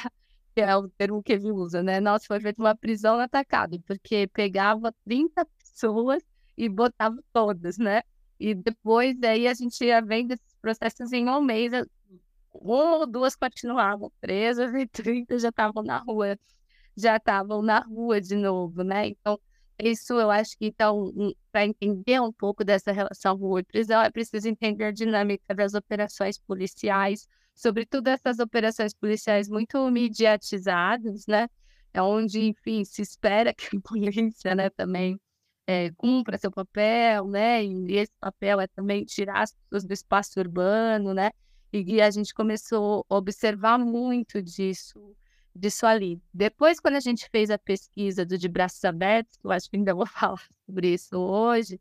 [0.54, 2.00] que é o termo que ele usa, né?
[2.00, 6.22] Nossa, foi feita uma prisão no atacado, porque pegava 30 pessoas
[6.56, 8.02] e botava todas, né?
[8.42, 11.70] E depois aí a gente ia vendo esses processos em um mês,
[12.52, 16.36] uma ou duas continuavam presas e 30 já estavam na rua,
[16.96, 19.06] já estavam na rua de novo, né?
[19.06, 19.38] Então,
[19.78, 21.12] isso eu acho que, então,
[21.52, 25.74] para entender um pouco dessa relação rua e prisão, é preciso entender a dinâmica das
[25.74, 31.48] operações policiais, sobretudo essas operações policiais muito mediatizadas, né?
[31.94, 35.16] É onde, enfim, se espera que a polícia, né, também
[35.66, 37.64] é, cumpra seu papel, né?
[37.64, 41.30] E esse papel é também tirar as pessoas do espaço urbano, né?
[41.72, 45.14] E, e a gente começou a observar muito disso
[45.54, 46.20] disso ali.
[46.32, 49.94] Depois, quando a gente fez a pesquisa do de braços abertos, eu acho que ainda
[49.94, 51.80] vou falar sobre isso hoje,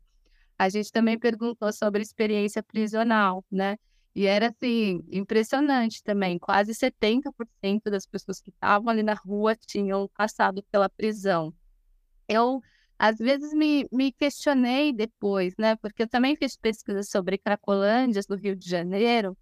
[0.58, 3.76] a gente também perguntou sobre experiência prisional, né?
[4.14, 6.38] E era assim, impressionante também.
[6.38, 11.52] Quase 70% das pessoas que estavam ali na rua tinham passado pela prisão.
[12.28, 12.60] Eu,
[13.02, 15.74] às vezes, me, me questionei depois, né?
[15.74, 19.36] Porque eu também fiz pesquisa sobre Cracolândias, no Rio de Janeiro,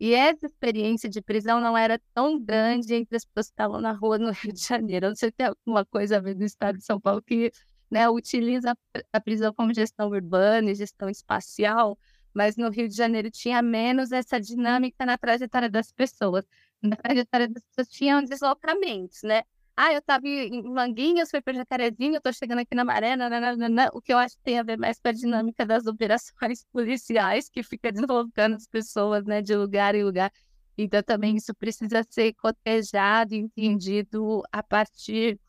[0.00, 3.92] e essa experiência de prisão não era tão grande entre as pessoas que estavam na
[3.92, 5.08] rua no Rio de Janeiro.
[5.08, 7.52] Não sei se tem alguma coisa a ver do estado de São Paulo que
[7.90, 8.74] né, utiliza
[9.12, 11.98] a prisão como gestão urbana e gestão espacial,
[12.32, 16.46] mas no Rio de Janeiro tinha menos essa dinâmica na trajetória das pessoas.
[16.82, 19.42] Na trajetória das pessoas tinham deslocamentos, né?
[19.76, 24.00] Ah, eu estava em Manguinhos, fui para Jacarezinho, estou chegando aqui na Maré, nananana, o
[24.00, 27.60] que eu acho que tem a ver mais com a dinâmica das operações policiais, que
[27.64, 30.30] fica deslocando as pessoas né, de lugar em lugar.
[30.78, 35.40] Então, também isso precisa ser cotejado, entendido a partir,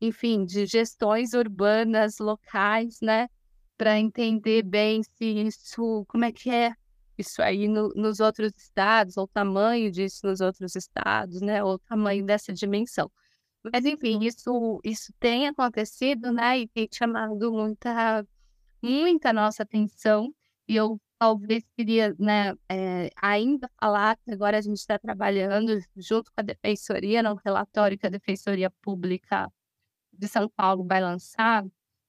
[0.00, 3.28] enfim, de gestões urbanas locais, né?
[3.76, 6.72] Para entender bem se isso, como é que é
[7.18, 11.62] isso aí no, nos outros estados, ou o tamanho disso nos outros estados, né?
[11.62, 13.10] Ou o tamanho dessa dimensão.
[13.72, 16.60] Mas, enfim, isso, isso tem acontecido, né?
[16.60, 18.26] E tem chamado muita,
[18.82, 20.34] muita nossa atenção.
[20.68, 26.30] E eu talvez queria, né, é, ainda falar que agora a gente está trabalhando junto
[26.32, 29.50] com a Defensoria, no relatório que a Defensoria Pública
[30.12, 31.64] de São Paulo vai lançar,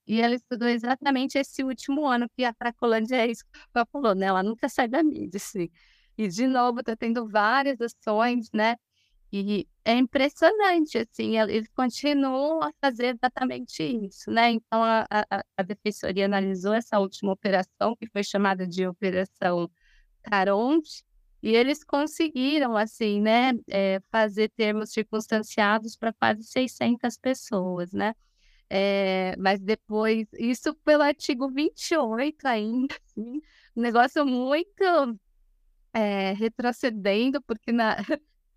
[0.08, 4.16] e ela estudou exatamente esse último ano que a Cracolândia é isso que ela falou,
[4.16, 4.28] né?
[4.28, 5.70] Ela nunca sai da mídia, assim.
[6.18, 8.78] E, de novo, está tendo várias ações, né?
[9.32, 14.52] E é impressionante, assim, eles continuam a fazer exatamente isso, né?
[14.52, 19.70] Então, a, a, a Defensoria analisou essa última operação, que foi chamada de Operação
[20.24, 21.04] Caronte,
[21.44, 28.14] e eles conseguiram, assim, né, é, fazer termos circunstanciados para quase 600 pessoas, né?
[28.70, 33.42] É, mas depois, isso pelo artigo 28 ainda, assim,
[33.76, 34.84] um negócio muito
[35.94, 37.98] é, retrocedendo, porque na,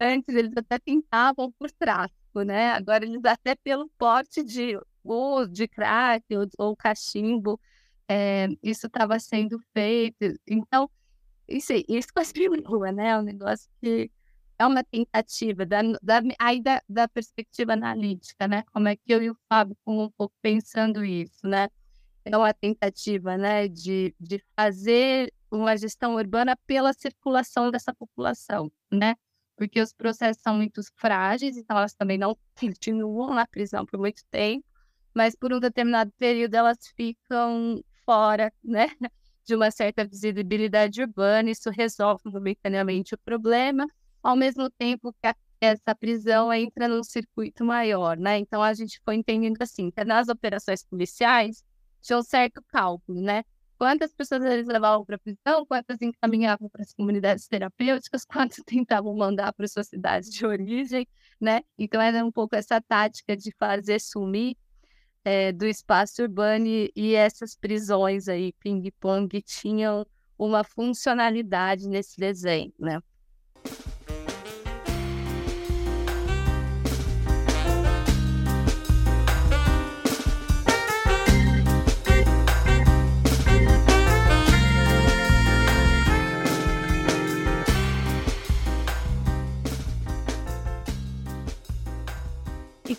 [0.01, 2.73] antes eles até tentavam por tráfico, né?
[2.73, 7.61] Agora eles até pelo porte de ou de crack ou, ou cachimbo,
[8.09, 10.39] é, isso estava sendo feito.
[10.47, 10.91] Então,
[11.49, 12.33] isso, isso as
[12.67, 13.11] rua, né?
[13.11, 14.11] É um negócio que
[14.59, 18.63] é uma tentativa da, da, aí da, da perspectiva analítica, né?
[18.73, 21.69] Como é que eu e o Fábio ficamos um pouco pensando isso, né?
[22.25, 29.17] É uma tentativa, né, de, de fazer uma gestão urbana pela circulação dessa população, né?
[29.61, 34.23] Porque os processos são muito frágeis, então elas também não continuam na prisão por muito
[34.31, 34.65] tempo,
[35.15, 38.87] mas por um determinado período elas ficam fora, né?
[39.45, 43.87] De uma certa visibilidade urbana, isso resolve momentaneamente o problema,
[44.23, 48.39] ao mesmo tempo que a, essa prisão entra num circuito maior, né?
[48.39, 51.63] Então a gente foi entendendo assim, que nas operações policiais
[52.01, 53.45] tinha um certo cálculo, né?
[53.81, 59.17] Quantas pessoas eles levavam para a prisão, quantas encaminhavam para as comunidades terapêuticas, quantas tentavam
[59.17, 61.09] mandar para suas cidades de origem,
[61.41, 61.63] né?
[61.79, 64.55] Então era um pouco essa tática de fazer sumir
[65.25, 72.75] é, do espaço urbano e, e essas prisões aí, ping-pong, tinham uma funcionalidade nesse desenho,
[72.79, 73.01] né?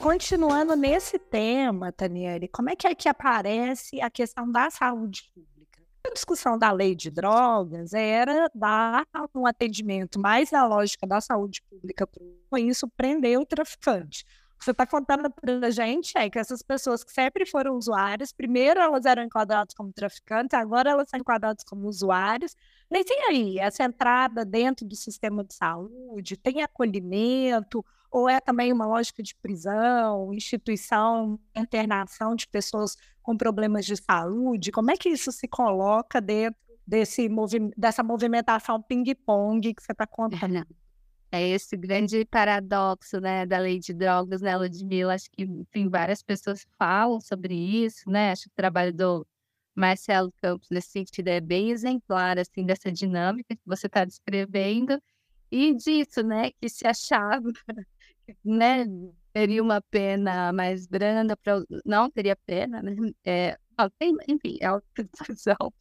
[0.01, 5.79] Continuando nesse tema, Taniele, como é que é que aparece a questão da saúde pública?
[6.03, 11.61] A discussão da lei de drogas era dar um atendimento mais na lógica da saúde
[11.69, 12.09] pública,
[12.49, 14.25] com isso prender o traficante.
[14.59, 18.79] Você está contando para a gente é que essas pessoas que sempre foram usuárias, primeiro
[18.79, 22.55] elas eram enquadradas como traficantes, agora elas são enquadradas como usuários.
[22.89, 28.74] Mas e aí, essa entrada dentro do sistema de saúde, tem acolhimento, ou é também
[28.74, 34.71] uma lógica de prisão, instituição, internação de pessoas com problemas de saúde?
[34.71, 40.06] Como é que isso se coloca dentro desse movi dessa movimentação ping-pong que você está
[40.06, 40.67] contando?
[41.32, 45.13] É esse grande paradoxo, né, da lei de drogas, né, Ludmilla?
[45.13, 48.32] Acho que, enfim, várias pessoas falam sobre isso, né?
[48.32, 49.26] Acho que o trabalho do
[49.74, 55.02] Marcelo Campos, nesse sentido, é bem exemplar, assim, dessa dinâmica que você está descrevendo
[55.50, 57.50] e disso, né, que se achava
[58.43, 58.86] né,
[59.34, 62.95] teria uma pena mais branda, pra, não teria pena, né?
[63.25, 63.57] É,
[63.97, 64.84] tem, enfim, é uma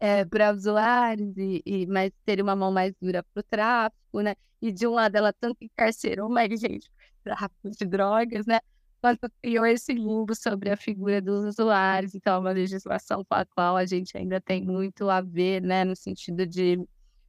[0.00, 4.34] é, para usuários, e, e, mas teria uma mão mais dura para o tráfico, né?
[4.60, 8.60] E de um lado ela tanto encarcerou mais gente por tráfico de drogas, né?
[9.00, 12.14] Quanto criou esse limbo sobre a figura dos usuários.
[12.14, 15.84] Então, é uma legislação com a qual a gente ainda tem muito a ver, né?
[15.84, 16.76] No sentido de,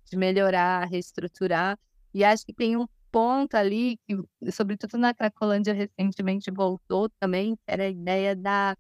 [0.06, 1.78] de melhorar, reestruturar.
[2.14, 7.86] E acho que tem um ponto ali, que, sobretudo na Cracolândia recentemente voltou também, era
[7.86, 8.76] a ideia da,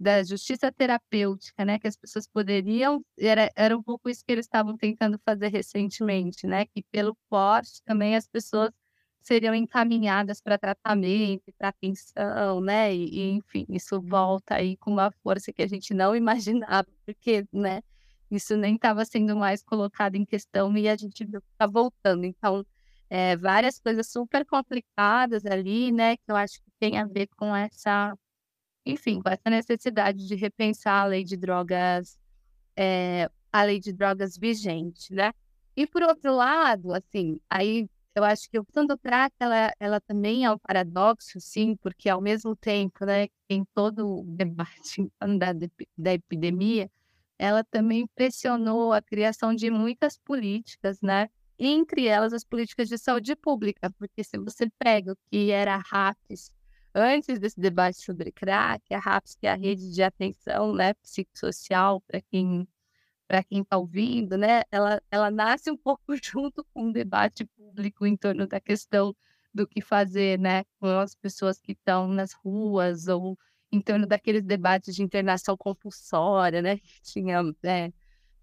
[0.00, 1.78] da justiça terapêutica, né?
[1.78, 6.44] Que as pessoas poderiam, era, era um pouco isso que eles estavam tentando fazer recentemente,
[6.44, 6.66] né?
[6.66, 8.72] Que pelo porte também as pessoas
[9.20, 12.92] seriam encaminhadas para tratamento, para atenção, né?
[12.92, 17.46] E, e, enfim, isso volta aí com uma força que a gente não imaginava, porque,
[17.52, 17.80] né?
[18.28, 22.24] Isso nem estava sendo mais colocado em questão e a gente está voltando.
[22.24, 22.64] Então,
[23.10, 26.16] é, várias coisas super complicadas ali, né?
[26.16, 28.16] Que eu acho que tem a ver com essa,
[28.86, 32.18] enfim, com essa necessidade de repensar a lei de drogas,
[32.76, 35.32] é, a lei de drogas vigente, né?
[35.76, 40.44] E por outro lado, assim, aí eu acho que o do crack, ela, ela também
[40.44, 45.52] é um paradoxo, sim, porque ao mesmo tempo, né, em todo o debate da,
[45.96, 46.90] da epidemia,
[47.38, 53.34] ela também pressionou a criação de muitas políticas, né, entre elas as políticas de saúde
[53.36, 56.52] pública, porque se você pega o que era a RAPS
[56.94, 62.00] antes desse debate sobre crack, a RAPS, que é a rede de atenção né, psicossocial
[62.02, 62.66] para quem
[63.26, 68.06] para quem está ouvindo, né, ela, ela nasce um pouco junto com o debate público
[68.06, 69.14] em torno da questão
[69.52, 73.38] do que fazer né, com as pessoas que estão nas ruas ou
[73.70, 76.78] em torno daqueles debates de internação compulsória, né?
[76.78, 77.92] Que tinha é,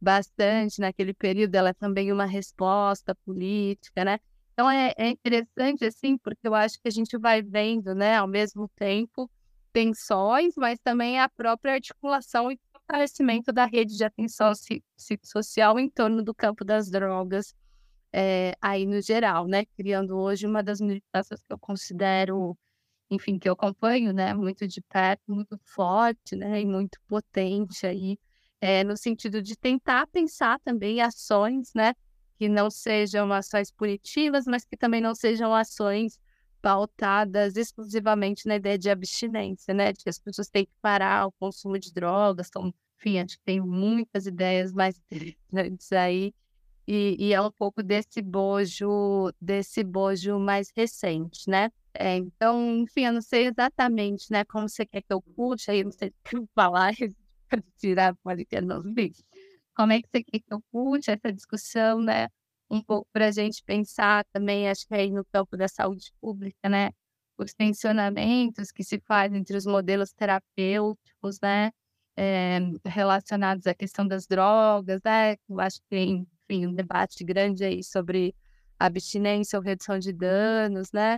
[0.05, 4.19] bastante naquele período, ela é também uma resposta política, né?
[4.53, 8.27] Então é, é, interessante, assim, porque eu acho que a gente vai vendo, né, ao
[8.27, 9.29] mesmo tempo,
[9.73, 14.51] tensões, mas também a própria articulação e fortalecimento da rede de atenção
[14.95, 17.55] psicossocial em torno do campo das drogas,
[18.13, 19.65] é, aí no geral, né?
[19.75, 22.57] Criando hoje uma das militâncias que eu considero,
[23.09, 24.33] enfim, que eu acompanho, né?
[24.33, 26.61] Muito de perto, muito forte, né?
[26.61, 28.17] E muito potente aí,
[28.61, 31.93] é, no sentido de tentar pensar também ações, né?
[32.37, 36.19] Que não sejam ações punitivas, mas que também não sejam ações
[36.61, 39.93] pautadas exclusivamente na ideia de abstinência, né?
[39.93, 42.47] De que as pessoas têm que parar o consumo de drogas.
[42.49, 46.33] Então, enfim, acho que tem muitas ideias mais interessantes aí.
[46.87, 51.71] E, e, é um pouco desse bojo, desse bojo mais recente, né?
[51.93, 55.83] É, então, enfim, eu não sei exatamente, né, como você quer que eu puxe, aí
[55.83, 56.93] não sei o que falar,
[57.77, 58.81] tirar, pode ter não
[59.75, 62.27] Como é que você quer que eu puxe essa discussão, né?
[62.69, 66.69] um pouco para a gente pensar também, acho que aí no campo da saúde pública,
[66.69, 66.91] né?
[67.37, 71.71] Os tensionamentos que se fazem entre os modelos terapêuticos, né?
[72.17, 75.35] É, relacionados à questão das drogas, né?
[75.49, 78.35] Eu acho que tem, enfim, um debate grande aí sobre
[78.79, 81.17] abstinência ou redução de danos, né?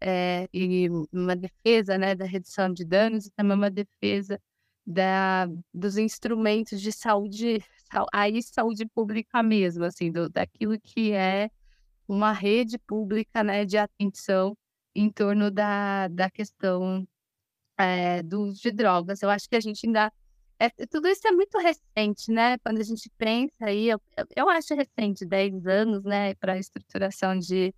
[0.00, 4.40] É, e uma defesa, né, da redução de danos e também uma defesa
[4.88, 7.62] da, dos instrumentos de saúde,
[8.10, 11.50] aí saúde pública mesmo, assim, do, daquilo que é
[12.08, 14.56] uma rede pública, né, de atenção
[14.94, 17.06] em torno da, da questão
[17.76, 19.20] é, do de drogas.
[19.20, 20.10] Eu acho que a gente ainda
[20.58, 22.58] é, tudo isso é muito recente, né?
[22.58, 24.00] Quando a gente pensa aí, eu,
[24.34, 27.72] eu acho recente, 10 anos, né, para a estruturação de,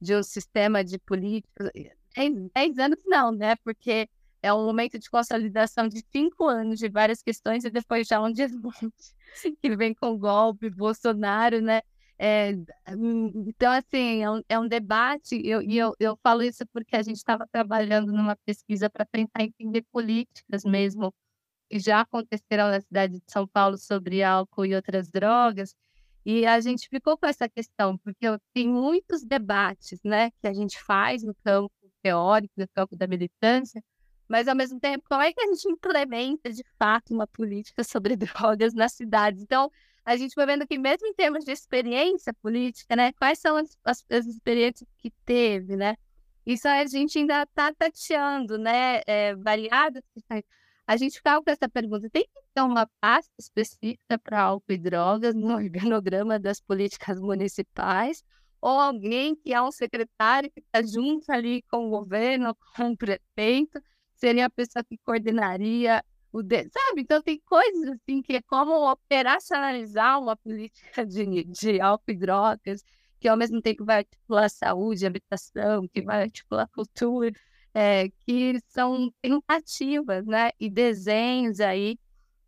[0.00, 1.70] de um sistema de políticas.
[2.16, 3.54] 10 anos não, né?
[3.56, 4.08] Porque
[4.44, 8.30] é um momento de consolidação de cinco anos de várias questões e depois já um
[8.30, 9.14] desmonte
[9.62, 11.80] que vem com golpe, Bolsonaro, né?
[12.18, 12.50] É,
[12.86, 17.02] então, assim, é um, é um debate, e eu, eu, eu falo isso porque a
[17.02, 21.12] gente estava trabalhando numa pesquisa para tentar entender políticas mesmo,
[21.70, 25.74] que já aconteceram na cidade de São Paulo sobre álcool e outras drogas,
[26.24, 30.78] e a gente ficou com essa questão, porque tem muitos debates né, que a gente
[30.82, 33.82] faz no campo teórico, no campo da militância,
[34.34, 38.16] mas ao mesmo tempo, como é que a gente implementa de fato uma política sobre
[38.18, 39.40] drogas nas cidades?
[39.40, 39.70] Então,
[40.04, 43.78] a gente vai vendo que mesmo em termos de experiência política, né, quais são as,
[43.84, 45.94] as, as experiências que teve, né?
[46.44, 49.02] Isso a gente ainda está tateando, né?
[49.06, 50.02] É, variadas
[50.84, 54.78] A gente ficava com essa pergunta: tem que ter uma pasta específica para álcool e
[54.78, 58.24] drogas no organograma das políticas municipais?
[58.60, 62.96] Ou alguém que é um secretário que está junto ali com o governo, com o
[62.96, 63.80] prefeito,
[64.16, 66.68] seria a pessoa que coordenaria o de...
[66.68, 67.02] sabe?
[67.02, 72.84] Então tem coisas assim que é como operacionalizar uma política de, de álcool e drogas,
[73.20, 77.32] que ao mesmo tempo vai articular saúde, habitação, que vai articular cultura,
[77.72, 80.50] é, que são tentativas, né?
[80.58, 81.98] E desenhos aí.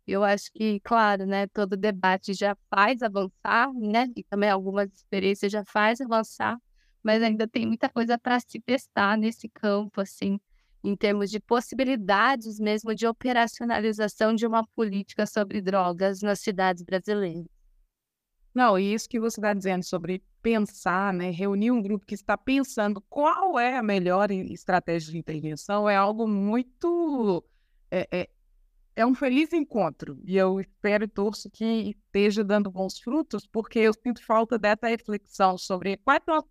[0.05, 4.07] Eu acho que, claro, né, todo debate já faz avançar, né?
[4.15, 6.57] E também algumas experiências já faz avançar,
[7.03, 10.39] mas ainda tem muita coisa para se testar nesse campo, assim
[10.87, 17.45] em termos de possibilidades mesmo de operacionalização de uma política sobre drogas nas cidades brasileiras.
[18.55, 22.37] Não, e isso que você está dizendo sobre pensar, né, reunir um grupo que está
[22.37, 27.43] pensando qual é a melhor estratégia de intervenção é algo muito.
[27.91, 28.29] É, é,
[28.95, 30.17] é um feliz encontro.
[30.23, 34.87] E eu espero e torço que esteja dando bons frutos, porque eu sinto falta dessa
[34.87, 36.45] reflexão sobre quais são as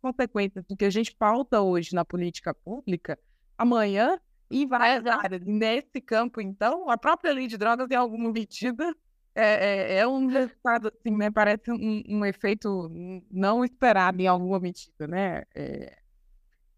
[0.00, 3.18] consequências do que a gente pauta hoje na política pública
[3.60, 4.18] amanhã
[4.50, 5.42] em várias áreas.
[5.44, 8.94] Nesse campo, então, a própria lei de drogas, em alguma medida,
[9.34, 11.30] é, é, é um resultado, assim, né?
[11.30, 12.90] Parece um, um, efeito
[13.30, 15.44] não esperado em alguma medida, né?
[15.54, 15.98] É,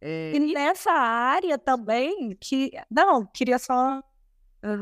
[0.01, 0.33] é...
[0.35, 2.73] E nessa área também, que...
[2.91, 4.03] Não, queria só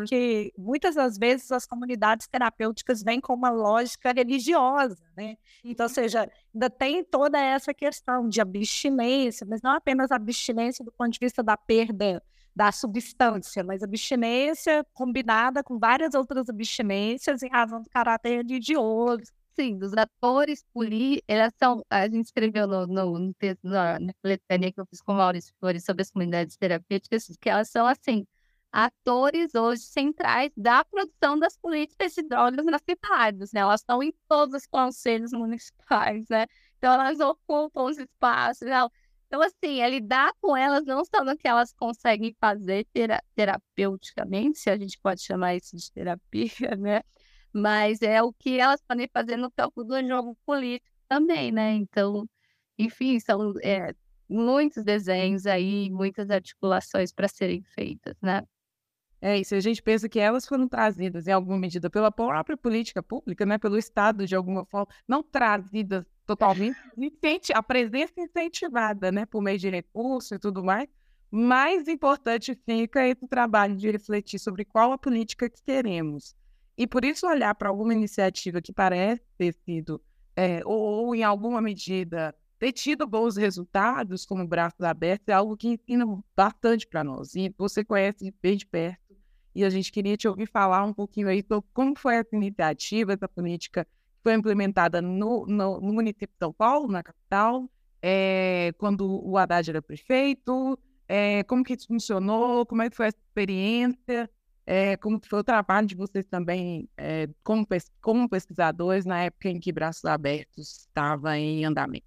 [0.06, 5.36] que muitas das vezes as comunidades terapêuticas vêm com uma lógica religiosa, né?
[5.64, 5.94] Então, ou uhum.
[5.94, 11.18] seja, ainda tem toda essa questão de abstinência, mas não apenas abstinência do ponto de
[11.18, 12.22] vista da perda
[12.54, 19.32] da substância, mas abstinência combinada com várias outras abstinências em razão do caráter religioso.
[19.54, 24.12] Sim, dos atores políticos, elas são, a gente escreveu no, no, no texto, na, na
[24.22, 28.26] que eu fiz com o Maurício Flores sobre as comunidades terapêuticas, que elas são assim,
[28.72, 33.60] atores hoje centrais da produção das políticas de drogas nas cidades, né?
[33.60, 36.46] Elas estão em todos os conselhos municipais, né?
[36.78, 38.76] Então elas ocupam os espaços, né?
[39.26, 44.58] Então, assim, é lidar com elas não só no que elas conseguem fazer tera terapeuticamente,
[44.58, 47.02] se a gente pode chamar isso de terapia, né?
[47.52, 51.74] Mas é o que elas podem fazer no campo do jogo político também, né?
[51.74, 52.28] Então,
[52.78, 53.94] enfim, são é,
[54.28, 58.42] muitos desenhos aí, muitas articulações para serem feitas, né?
[59.22, 63.02] É isso, a gente pensa que elas foram trazidas em alguma medida pela própria política
[63.02, 66.76] pública, né, pelo Estado de alguma forma, não trazidas totalmente,
[67.54, 70.88] a presença incentivada, né, por meio de recursos e tudo mais.
[71.30, 76.34] Mais importante fica esse trabalho de refletir sobre qual a política que queremos.
[76.76, 80.02] E por isso olhar para alguma iniciativa que parece ter sido,
[80.34, 85.56] é, ou, ou, em alguma medida, ter tido bons resultados, como Braços Abertos, é algo
[85.56, 87.34] que ensina bastante para nós.
[87.34, 89.09] E você conhece bem de perto.
[89.54, 93.12] E a gente queria te ouvir falar um pouquinho aí sobre como foi essa iniciativa,
[93.12, 93.86] essa política
[94.22, 97.68] foi implementada no, no, no, município de São Paulo, na capital,
[98.02, 100.78] é, quando o Haddad era prefeito,
[101.08, 104.30] é, como que isso funcionou, como é que foi essa experiência,
[104.66, 106.88] é, como foi o trabalho de vocês também
[107.42, 107.66] como,
[108.00, 112.06] como pesquisadores na época em que Braços Abertos estava em andamento.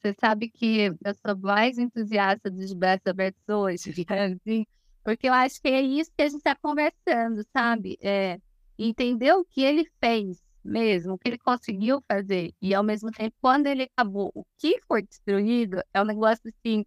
[0.00, 4.66] Você sabe que eu sou mais entusiasta dos Braços Abertos hoje, assim,
[5.08, 7.96] porque eu acho que é isso que a gente está conversando, sabe?
[8.02, 8.38] É,
[8.78, 13.34] entender o que ele fez, mesmo, o que ele conseguiu fazer, e ao mesmo tempo,
[13.40, 16.84] quando ele acabou, o que foi destruído, é um negócio assim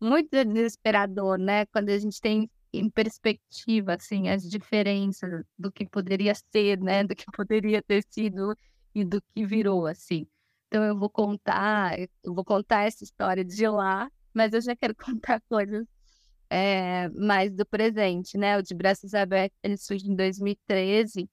[0.00, 1.64] muito desesperador, né?
[1.66, 7.04] Quando a gente tem em perspectiva assim as diferenças do que poderia ser, né?
[7.04, 8.52] Do que poderia ter sido
[8.92, 10.26] e do que virou assim.
[10.66, 14.94] Então eu vou contar, eu vou contar essa história de lá, mas eu já quero
[14.98, 15.86] contar coisas
[16.50, 18.58] é, mais do presente, né?
[18.58, 21.28] O de Braços Abertos ele surge em 2013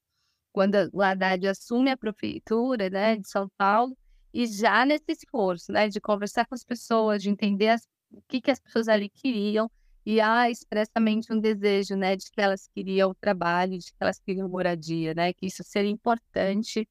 [0.52, 3.96] quando o Haddad assume a prefeitura né, de São Paulo,
[4.34, 8.40] e já nesse esforço né, de conversar com as pessoas, de entender as, o que,
[8.40, 9.70] que as pessoas ali queriam,
[10.04, 14.48] e há expressamente um desejo né, de que elas queriam trabalho, de que elas queriam
[14.48, 16.88] moradia, né, que isso seria importante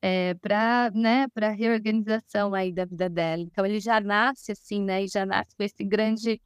[0.00, 3.42] é, para né, a reorganização aí da vida dela.
[3.42, 6.40] Então, ele já nasce assim, né, e já nasce com esse grande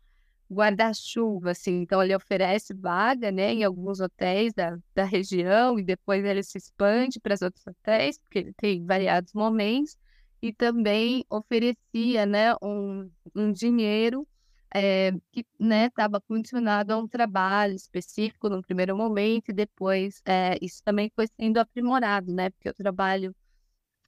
[0.50, 1.82] guarda-chuva, assim.
[1.82, 6.58] Então, ele oferece vaga, né, em alguns hotéis da, da região e depois ele se
[6.58, 9.96] expande para os outros hotéis, porque ele tem variados momentos.
[10.40, 14.26] E também oferecia, né, um, um dinheiro
[14.74, 20.58] é, que estava né, condicionado a um trabalho específico no primeiro momento e depois é,
[20.60, 23.34] isso também foi sendo aprimorado, né, porque o trabalho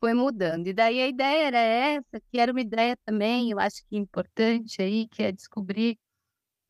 [0.01, 0.67] foi mudando.
[0.67, 4.81] E daí a ideia era essa, que era uma ideia também, eu acho que importante
[4.83, 5.99] aí, que é descobrir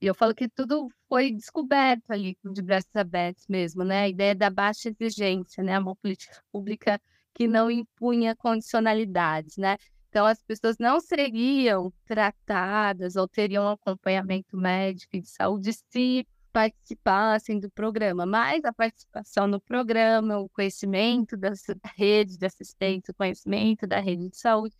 [0.01, 4.03] e eu falo que tudo foi descoberto ali, de braços abertos mesmo, né?
[4.03, 5.79] A ideia da baixa exigência, né?
[5.79, 7.01] Uma política pública
[7.35, 9.77] que não impunha condicionalidades, né?
[10.09, 17.61] Então, as pessoas não seriam tratadas ou teriam acompanhamento médico e de saúde se participassem
[17.61, 21.53] do programa, mas a participação no programa, o conhecimento da
[21.97, 24.75] rede de assistência, o conhecimento da rede de saúde,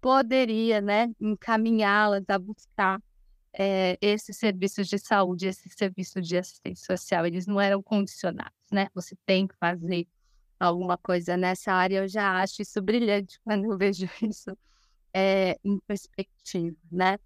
[0.00, 3.00] poderia né, encaminhá-las a buscar
[3.58, 8.88] é, esses serviços de saúde, esses serviços de assistência social, eles não eram condicionados, né?
[8.94, 10.06] Você tem que fazer
[10.60, 11.98] alguma coisa nessa área.
[11.98, 14.56] Eu já acho isso brilhante quando eu vejo isso
[15.14, 17.18] é, em perspectiva, né?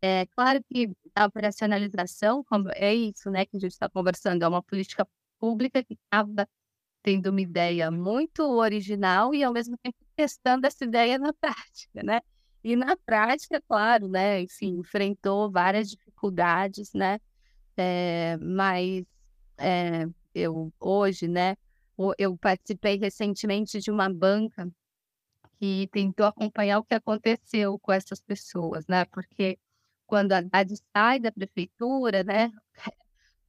[0.00, 4.62] É claro que a operacionalização, é isso, né, que a gente está conversando, é uma
[4.62, 5.06] política
[5.38, 6.48] pública que estava
[7.02, 12.20] tendo uma ideia muito original e ao mesmo tempo testando essa ideia na prática, né?
[12.64, 17.18] E na prática, claro, né, enfim, enfrentou várias dificuldades, né,
[17.76, 19.04] é, mas
[19.58, 21.56] é, eu hoje, né,
[22.18, 24.70] eu participei recentemente de uma banca
[25.58, 29.58] que tentou acompanhar o que aconteceu com essas pessoas, né, porque
[30.06, 32.50] quando a Haddad sai da prefeitura, né,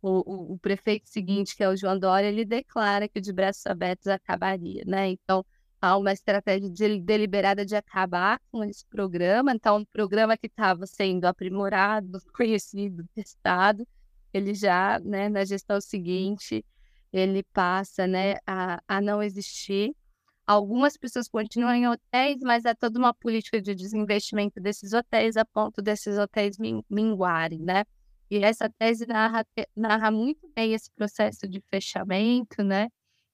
[0.01, 3.34] o, o, o, prefeito seguinte, que é o João Dória, ele declara que o de
[3.34, 5.09] braços abertos acabaria, né?
[5.09, 5.45] Então,
[5.84, 9.52] há uma estratégia de, deliberada de acabar com esse programa.
[9.54, 13.86] Então, um programa que estava sendo aprimorado, conhecido, testado,
[14.34, 16.66] ele já, né, na gestão seguinte,
[17.12, 19.94] ele passa né, a, a não existir.
[20.48, 25.44] Algumas pessoas continuam em hotéis, mas é toda uma política de desinvestimento desses hotéis a
[25.44, 26.58] ponto desses hotéis
[26.90, 27.84] minguarem, né?
[28.32, 32.88] E essa tese narra, narra muito bem esse processo de fechamento, né?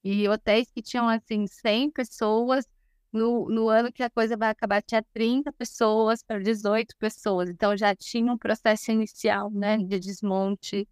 [0.04, 2.66] E hotéis que tinham, assim, 100 pessoas,
[3.12, 7.50] no, no ano que a coisa vai acabar, tinha 30 pessoas para 18 pessoas.
[7.50, 10.88] Então, já tinha um processo inicial, né, de desmonte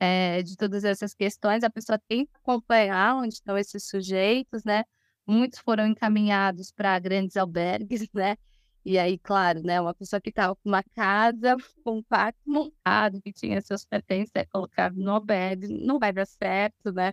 [0.00, 1.62] é, de todas essas questões.
[1.62, 4.84] A pessoa tem que acompanhar onde estão esses sujeitos, né?
[5.26, 8.36] Muitos foram encaminhados para grandes albergues, né?
[8.84, 13.20] E aí, claro, né, uma pessoa que estava com uma casa, com um quarto montado,
[13.20, 17.12] que tinha seus pertences é colocado no bed, não vai dar certo, né?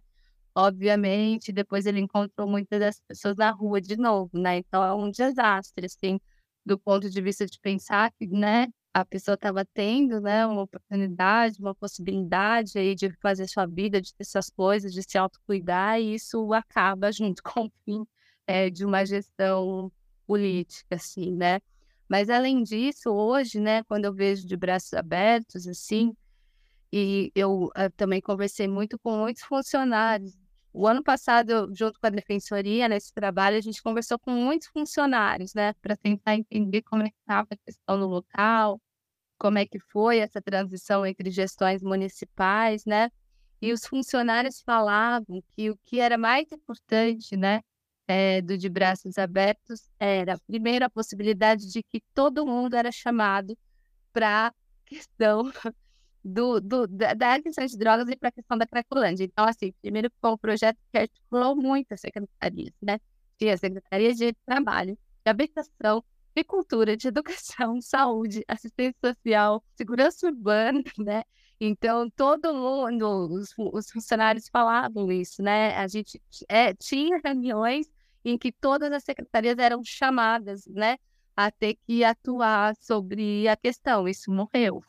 [0.58, 4.58] Obviamente, depois ele encontrou muitas das pessoas na rua de novo, né?
[4.58, 6.20] Então é um desastre, assim,
[6.66, 11.60] do ponto de vista de pensar que, né, a pessoa estava tendo, né, uma oportunidade,
[11.62, 16.16] uma possibilidade aí de fazer sua vida, de ter suas coisas, de se autocuidar, e
[16.16, 18.04] isso acaba junto com o fim
[18.48, 19.92] é, de uma gestão
[20.26, 21.60] política, assim, né?
[22.10, 26.14] Mas além disso, hoje, né, quando eu vejo de braços abertos, assim,
[26.92, 30.34] e eu, eu eh, também conversei muito com muitos funcionários.
[30.80, 35.56] O ano passado, junto com a defensoria, nesse trabalho, a gente conversou com muitos funcionários,
[35.56, 38.80] né, para tentar entender como é estava a questão no local,
[39.40, 43.10] como é que foi essa transição entre gestões municipais, né?
[43.60, 47.62] E os funcionários falavam que o que era mais importante, né,
[48.08, 53.58] é, do de braços abertos era, primeiro, a possibilidade de que todo mundo era chamado
[54.14, 54.54] para
[54.86, 55.52] questão
[56.28, 59.24] do, do, da, questão de drogas e para a questão da Cracolândia.
[59.24, 63.00] Então, assim, primeiro foi um projeto que articulou muitas secretarias, né?
[63.38, 66.04] Tinha a Secretaria de Trabalho, de Habitação,
[66.36, 71.24] de Cultura, de Educação, Saúde, Assistência Social, Segurança Urbana, né?
[71.60, 75.76] Então, todo mundo, os, os funcionários falavam isso, né?
[75.76, 77.88] A gente é, tinha reuniões
[78.24, 80.98] em que todas as secretarias eram chamadas, né,
[81.36, 84.08] a ter que atuar sobre a questão.
[84.08, 84.84] Isso morreu.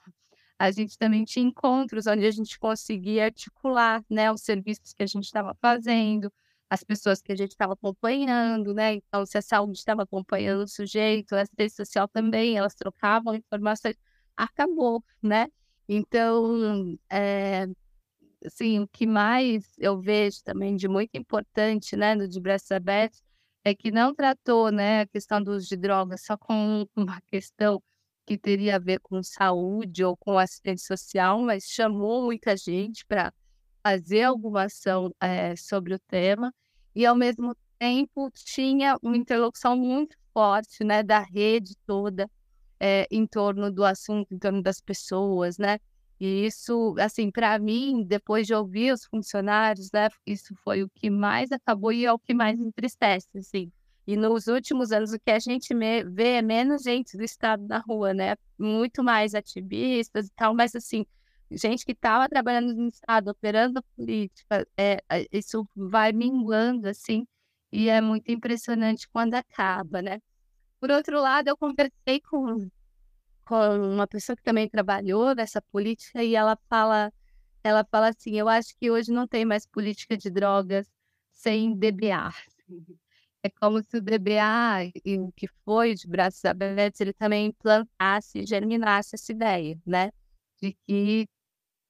[0.59, 5.07] A gente também tinha encontros onde a gente conseguia articular, né, os serviços que a
[5.07, 6.33] gente estava fazendo,
[6.71, 8.95] as pessoas que a gente estava acompanhando, né?
[8.95, 13.97] Então, se a saúde estava acompanhando o sujeito, a assistência social também, elas trocavam informações,
[14.37, 15.49] acabou, né?
[15.89, 17.67] Então, é,
[18.45, 23.23] assim, o que mais eu vejo também de muito importante, né, no de braços abertos,
[23.65, 27.83] é que não tratou, né, a questão do uso de drogas só com uma questão
[28.29, 33.33] que teria a ver com saúde ou com assistência social, mas chamou muita gente para
[33.83, 36.53] fazer alguma ação é, sobre o tema
[36.95, 42.31] e, ao mesmo tempo, tinha uma interlocução muito forte, né, da rede toda
[42.79, 45.79] é, em torno do assunto, em torno das pessoas, né,
[46.21, 51.09] e isso, assim, para mim, depois de ouvir os funcionários, né, isso foi o que
[51.09, 53.73] mais acabou e é o que mais entristece, assim.
[54.09, 57.79] E nos últimos anos, o que a gente vê é menos gente do Estado na
[57.79, 58.37] rua, né?
[58.59, 61.05] Muito mais ativistas e tal, mas, assim,
[61.51, 67.27] gente que estava trabalhando no Estado, operando política, é, isso vai minguando, assim,
[67.71, 70.23] e é muito impressionante quando acaba, né?
[70.81, 72.67] Por outro lado, eu conversei com
[73.45, 73.57] com
[73.95, 77.13] uma pessoa que também trabalhou nessa política e ela fala,
[77.63, 80.87] ela fala assim, eu acho que hoje não tem mais política de drogas
[81.33, 82.33] sem DBA.
[83.49, 88.45] É como se o DBA, e o que foi de braços abertos, ele também implantasse,
[88.47, 90.11] germinasse essa ideia, né?
[90.61, 91.27] De que,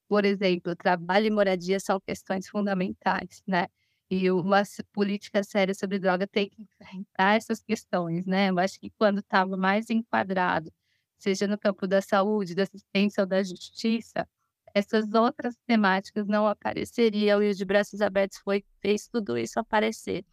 [0.09, 3.67] por exemplo, trabalho e moradia são questões fundamentais, né?
[4.11, 8.51] E uma política séria sobre droga tem que enfrentar essas questões, né?
[8.51, 10.73] Eu acho que quando estava mais enquadrado
[11.19, 14.29] seja no campo da saúde, da assistência ou da justiça,
[14.75, 20.25] essas outras temáticas não apareceriam e o de braços abertos foi fez tudo isso aparecer,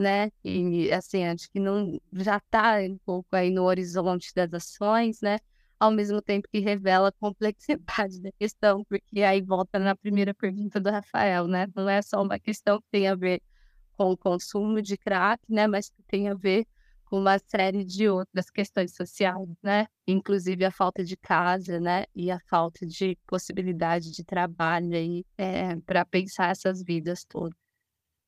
[0.00, 0.30] né?
[0.42, 5.38] E assim, acho que não já está um pouco aí no horizonte das ações, né?
[5.78, 10.80] Ao mesmo tempo que revela a complexidade da questão, porque aí volta na primeira pergunta
[10.80, 11.66] do Rafael, né?
[11.76, 13.42] Não é só uma questão que tem a ver
[13.96, 15.66] com o consumo de crack, né?
[15.66, 16.66] Mas que tem a ver
[17.04, 19.86] com uma série de outras questões sociais, né?
[20.06, 22.04] Inclusive a falta de casa, né?
[22.14, 27.69] E a falta de possibilidade de trabalho aí é, para pensar essas vidas todas.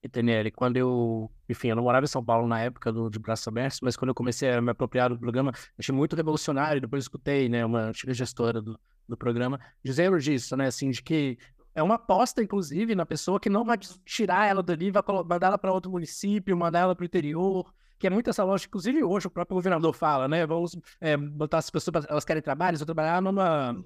[0.02, 3.20] E Daniele, quando eu, enfim, eu não morava em São Paulo na época do de
[3.20, 6.80] Braço Aberto, mas quando eu comecei a me apropriar do programa, achei muito revolucionário.
[6.80, 8.78] Depois escutei, né, uma antiga gestora do,
[9.08, 11.38] do programa dizendo disso, né, assim, de que
[11.72, 15.58] é uma aposta, inclusive, na pessoa que não vai tirar ela dali, vai mandar ela
[15.58, 19.28] para outro município, mandar ela para o interior, que é muito essa lógica, inclusive hoje
[19.28, 20.44] o próprio governador fala, né?
[20.44, 23.76] Vamos é, botar as pessoas, elas querem trabalho, vão trabalhar numa.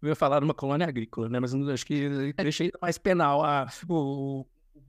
[0.00, 1.38] Eu ia falar numa colônia agrícola, né?
[1.38, 4.46] Mas acho que deixei mais penal a, o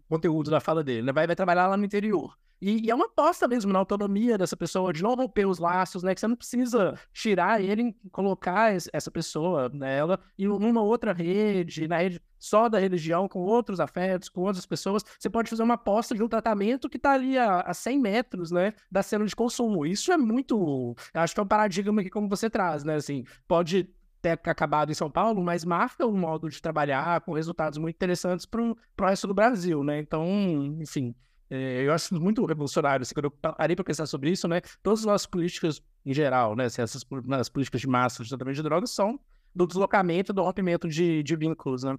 [0.10, 1.14] conteúdo da fala dele, né?
[1.14, 2.36] Vai, vai trabalhar lá no interior.
[2.62, 6.04] E, e, é uma aposta mesmo na autonomia dessa pessoa, de não romper os laços,
[6.04, 6.14] né?
[6.14, 12.00] Que você não precisa tirar ele colocar essa pessoa nela e numa outra rede, na
[12.00, 15.04] rede só da religião, com outros afetos, com outras pessoas.
[15.18, 18.52] Você pode fazer uma aposta de um tratamento que está ali a, a 100 metros,
[18.52, 18.74] né?
[18.92, 19.86] Da cena de consumo.
[19.86, 20.96] Isso é muito.
[21.14, 22.96] Acho que é um paradigma que, como você traz, né?
[22.96, 23.90] Assim, pode
[24.22, 28.46] ter acabado em São Paulo, mas marca um modo de trabalhar com resultados muito interessantes
[28.46, 30.00] para o resto do Brasil, né?
[30.00, 30.26] Então,
[30.82, 31.16] enfim.
[31.52, 34.62] É, eu acho muito revolucionário, assim, quando eu parei para pensar sobre isso, né?
[34.84, 36.70] Todas as nossas políticas em geral, né?
[36.70, 39.20] Se essas as políticas de massa de tratamento de drogas são
[39.56, 41.98] do deslocamento, do rompimento de, de vínculos, né?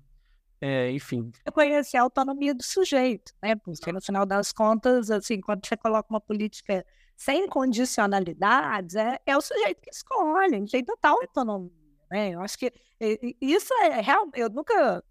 [0.60, 1.32] É, enfim.
[1.44, 3.56] Reconhecer a autonomia do sujeito, né?
[3.56, 6.84] Porque no final das contas, assim, quando você coloca uma política
[7.16, 11.70] sem condicionalidades, é, é o sujeito que escolhe, tem total autonomia,
[12.10, 12.30] né?
[12.30, 12.72] Eu acho que
[13.40, 15.02] isso é real, eu nunca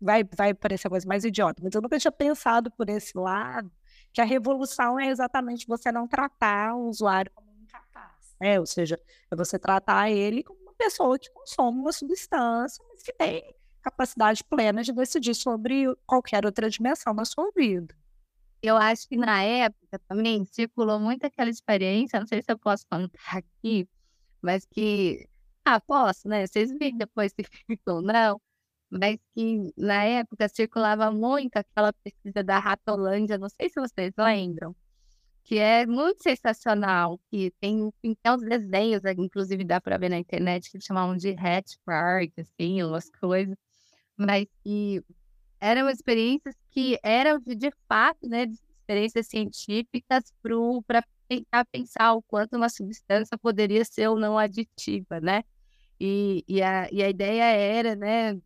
[0.00, 3.70] vai, vai parecer a coisa mais idiota, mas eu nunca tinha pensado por esse lado,
[4.12, 8.58] que a revolução é exatamente você não tratar o usuário como um incapaz, né?
[8.58, 8.98] Ou seja,
[9.30, 14.44] é você tratar ele como uma pessoa que consome uma substância, mas que tem capacidade
[14.44, 17.94] plena de decidir sobre qualquer outra dimensão da sua vida.
[18.62, 22.84] Eu acho que na época também circulou muito aquela experiência, não sei se eu posso
[22.90, 23.88] contar aqui,
[24.42, 25.26] mas que,
[25.74, 26.46] ah, posso, né?
[26.46, 28.40] Vocês viram depois se ficam ou não,
[28.90, 34.74] mas que na época circulava muito aquela pesquisa da Ratolândia, não sei se vocês lembram,
[35.44, 40.70] que é muito sensacional, que tem, tem uns desenhos, inclusive dá para ver na internet,
[40.70, 43.56] que chamavam de Hatch Park, assim, umas coisas
[44.20, 45.02] mas que
[45.60, 48.46] eram experiências que eram de, de fato, né,
[48.80, 50.24] experiências científicas
[50.86, 55.42] para tentar pensar o quanto uma substância poderia ser ou não aditiva, né?
[56.00, 58.40] E, e, a, e a ideia era, né,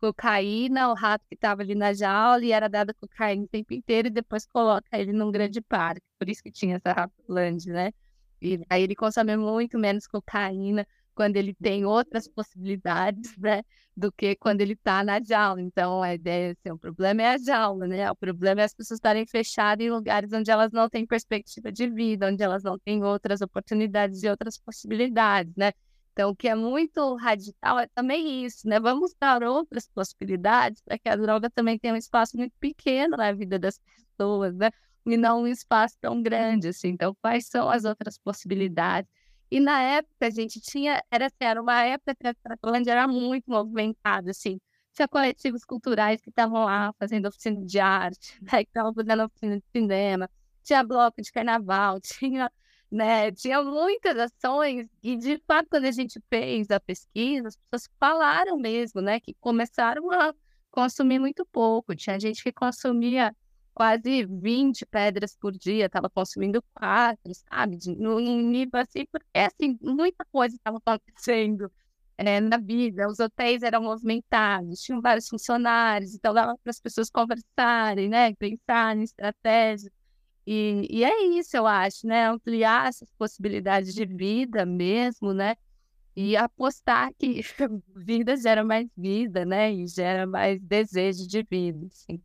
[0.00, 4.08] cocaína, o rato que estava ali na jaula e era dada cocaína o tempo inteiro
[4.08, 7.92] e depois coloca ele num grande parque, por isso que tinha essa Rapland, né?
[8.40, 13.64] E aí ele consome muito menos cocaína, quando ele tem outras possibilidades, né,
[13.96, 15.60] do que quando ele está na jaula.
[15.60, 18.08] Então, a ideia, assim, o problema é a jaula, né?
[18.08, 21.88] O problema é as pessoas estarem fechadas em lugares onde elas não têm perspectiva de
[21.90, 25.72] vida, onde elas não têm outras oportunidades e outras possibilidades, né?
[26.18, 28.80] Então, o que é muito radical é também isso, né?
[28.80, 33.30] Vamos dar outras possibilidades para que a droga também tenha um espaço muito pequeno na
[33.32, 34.70] vida das pessoas, né?
[35.06, 36.88] E não um espaço tão grande, assim.
[36.88, 39.08] Então, quais são as outras possibilidades?
[39.48, 43.06] E na época a gente tinha, era assim, era uma época que a Cracolândia era
[43.06, 44.58] muito movimentada, assim.
[44.92, 49.56] Tinha coletivos culturais que estavam lá fazendo oficina de arte, né, que estavam fazendo oficina
[49.58, 50.28] de cinema,
[50.64, 52.50] tinha bloco de carnaval, tinha,
[52.90, 57.90] né, tinha muitas ações, e de fato, quando a gente fez a pesquisa, as pessoas
[58.00, 60.34] falaram mesmo, né, que começaram a
[60.70, 61.94] consumir muito pouco.
[61.94, 63.34] Tinha gente que consumia
[63.74, 67.78] quase 20 pedras por dia, estava consumindo quatro, sabe?
[67.96, 71.70] No, em nível assim, porque assim, muita coisa estava acontecendo
[72.16, 77.08] é, na vida, os hotéis eram movimentados, tinham vários funcionários, então dava para as pessoas
[77.10, 78.34] conversarem, né?
[78.34, 79.92] Pensarem em estratégia.
[80.50, 82.26] E, e é isso, eu acho, né?
[82.26, 85.56] Ampliar essas possibilidades de vida mesmo, né?
[86.16, 87.42] E apostar que
[87.94, 89.70] vida gera mais vida, né?
[89.70, 92.22] E gera mais desejo de vida, assim.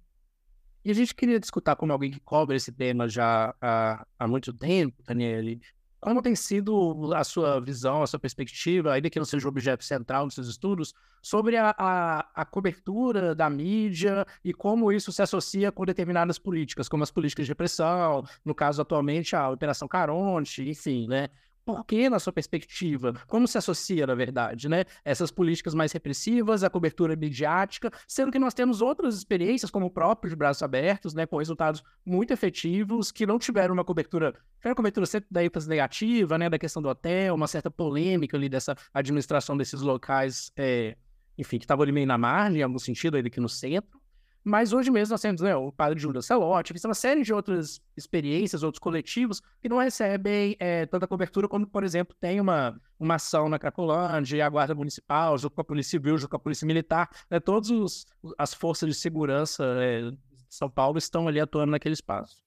[0.85, 4.53] E a gente queria discutir como alguém que cobre esse tema já há, há muito
[4.53, 5.59] tempo, Daniele,
[6.03, 9.83] como tem sido a sua visão, a sua perspectiva, ainda que não seja o objeto
[9.83, 15.21] central dos seus estudos, sobre a, a, a, cobertura da mídia e como isso se
[15.21, 20.69] associa com determinadas políticas, como as políticas de repressão, no caso atualmente a Operação Caronte,
[20.69, 21.29] enfim, né?
[21.65, 23.13] Por que, na sua perspectiva?
[23.25, 24.83] Como se associa, na verdade, né?
[25.05, 29.89] Essas políticas mais repressivas, a cobertura midiática, sendo que nós temos outras experiências, como o
[29.89, 31.25] próprio de Braços Abertos, né?
[31.25, 36.37] Com resultados muito efetivos, que não tiveram uma cobertura, tiveram cobertura sempre da ênfase negativa,
[36.37, 36.49] né?
[36.49, 40.97] Da questão do hotel, uma certa polêmica ali dessa administração desses locais, é,
[41.37, 44.02] enfim, que estavam ali meio na margem, em algum sentido, ali aqui no centro.
[44.43, 48.61] Mas hoje mesmo nós temos né, o padre Júlio Celotti, uma série de outras experiências,
[48.61, 53.47] outros coletivos que não recebem é, tanta cobertura como, por exemplo, tem uma, uma ação
[53.47, 57.09] na Cracolândia, a Guarda Municipal, junto com a Polícia Civil, junto com a Polícia Militar,
[57.29, 58.05] né, todas
[58.37, 60.17] as forças de segurança é, de
[60.49, 62.43] São Paulo estão ali atuando naquele espaço.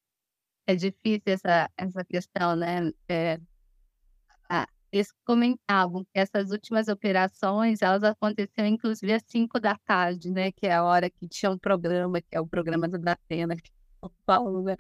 [0.67, 2.91] É difícil essa, essa questão, né?
[3.09, 3.39] É,
[4.97, 10.53] eles comentavam que essas últimas operações, elas aconteceram inclusive às 5 da tarde, né?
[10.53, 13.71] Que é a hora que tinha um programa, que é o programa da Datena, que
[14.01, 14.77] São Paulo, né?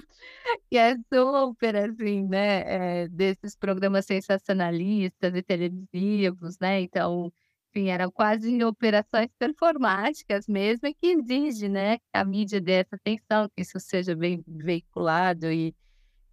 [0.70, 3.02] Que é super, assim, né?
[3.04, 6.80] É, desses programas sensacionalistas e televisivos, né?
[6.80, 7.32] Então,
[7.70, 11.98] enfim, eram quase operações performáticas mesmo, e que exige, né?
[11.98, 15.74] Que a mídia dê essa atenção, que isso seja bem veiculado e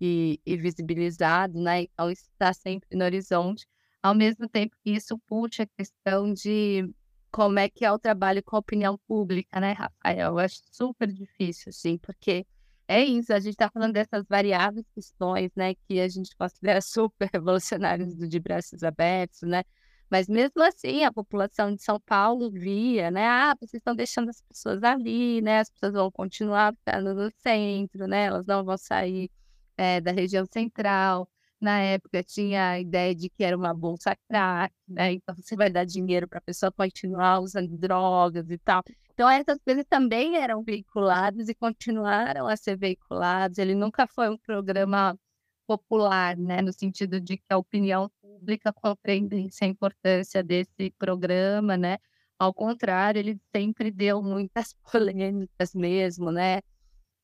[0.03, 1.83] e, e visibilizado, né?
[1.83, 3.65] Então, isso está sempre no horizonte,
[4.03, 6.93] ao mesmo tempo que isso puxa a questão de
[7.31, 10.33] como é que é o trabalho com a opinião pública, né, Rafael?
[10.33, 12.45] Eu acho super difícil, assim, porque
[12.87, 17.29] é isso, a gente está falando dessas variáveis questões, né, que a gente considera super
[17.33, 19.63] revolucionárias de braços abertos, né?
[20.09, 23.25] Mas mesmo assim, a população de São Paulo via, né?
[23.25, 25.61] Ah, vocês estão deixando as pessoas ali, né?
[25.61, 28.25] As pessoas vão continuar ficando no centro, né?
[28.25, 29.31] Elas não vão sair
[29.75, 31.27] é, da região central,
[31.63, 35.13] na época tinha a ideia de que era uma bolsa crack, né?
[35.13, 38.83] Então você vai dar dinheiro para a pessoa continuar usando drogas e tal.
[39.13, 43.57] Então essas coisas também eram veiculadas e continuaram a ser veiculadas.
[43.57, 45.17] Ele nunca foi um programa
[45.65, 46.61] popular, né?
[46.61, 51.97] No sentido de que a opinião pública compreendesse a importância desse programa, né?
[52.37, 56.61] Ao contrário, ele sempre deu muitas polêmicas mesmo, né?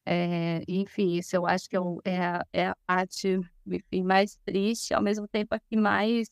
[0.06, 4.94] É, enfim, isso eu acho que é, é, a, é a parte enfim, mais triste,
[4.94, 6.30] ao mesmo tempo aqui mais.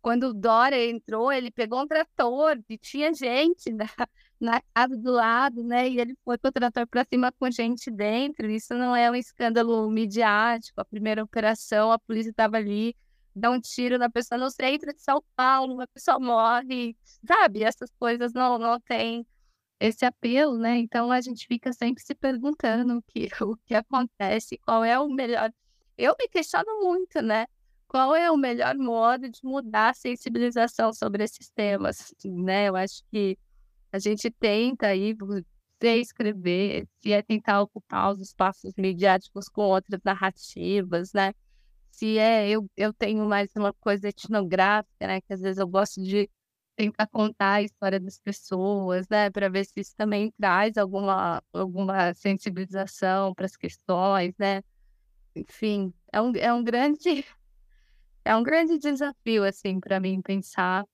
[0.00, 3.86] Quando o Dória entrou, ele pegou um trator e tinha gente na,
[4.40, 5.88] na casa do lado, né?
[5.88, 8.50] E ele foi com o trator para cima com gente dentro.
[8.50, 10.80] Isso não é um escândalo midiático.
[10.80, 12.96] A primeira operação, a polícia estava ali,
[13.34, 17.62] dá um tiro na pessoa no centro de São Paulo, uma pessoa morre, sabe?
[17.62, 19.26] Essas coisas não, não tem
[19.82, 20.78] esse apelo, né?
[20.78, 25.08] Então a gente fica sempre se perguntando o que, o que acontece, qual é o
[25.08, 25.52] melhor.
[25.98, 27.46] Eu me questiono muito, né?
[27.88, 32.68] Qual é o melhor modo de mudar a sensibilização sobre esses temas, né?
[32.68, 33.36] Eu acho que
[33.92, 40.00] a gente tenta aí você escrever, se é tentar ocupar os espaços midiáticos com outras
[40.04, 41.34] narrativas, né?
[41.90, 45.20] Se é eu, eu tenho mais uma coisa etnográfica, né?
[45.20, 46.30] Que às vezes eu gosto de
[46.76, 52.14] tentar contar a história das pessoas, né, para ver se isso também traz alguma, alguma
[52.14, 54.62] sensibilização para as questões, né?
[55.36, 57.00] Enfim, é um, é um grande
[58.24, 60.84] é um grande desafio assim para mim pensar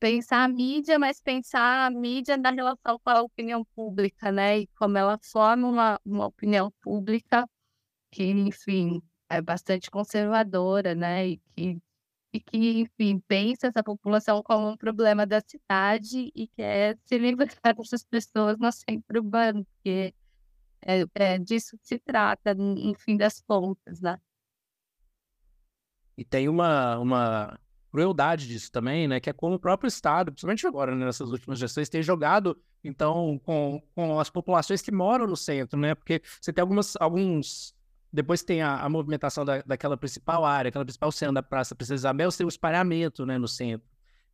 [0.00, 4.60] pensar a mídia, mas pensar a mídia na relação com a opinião pública, né?
[4.60, 7.46] E como ela forma uma, uma opinião pública
[8.10, 11.28] que, enfim, é bastante conservadora, né?
[11.28, 11.78] E que
[12.32, 17.48] e que, enfim, pensa essa população como um problema da cidade e quer se livrar
[17.76, 20.14] dessas pessoas no centro urbano, porque
[20.82, 24.18] é, é disso que se trata, no fim das contas, né?
[26.16, 27.58] E tem uma, uma
[27.90, 29.18] crueldade disso também, né?
[29.20, 33.38] Que é como o próprio Estado, principalmente agora, né, nessas últimas gestões, tem jogado, então,
[33.44, 35.94] com, com as populações que moram no centro, né?
[35.94, 37.74] Porque você tem algumas, alguns
[38.12, 41.94] depois tem a, a movimentação da, daquela principal área, aquela principal cena da Praça Princesa
[41.94, 43.88] Isabel, tem o espalhamento né, no centro.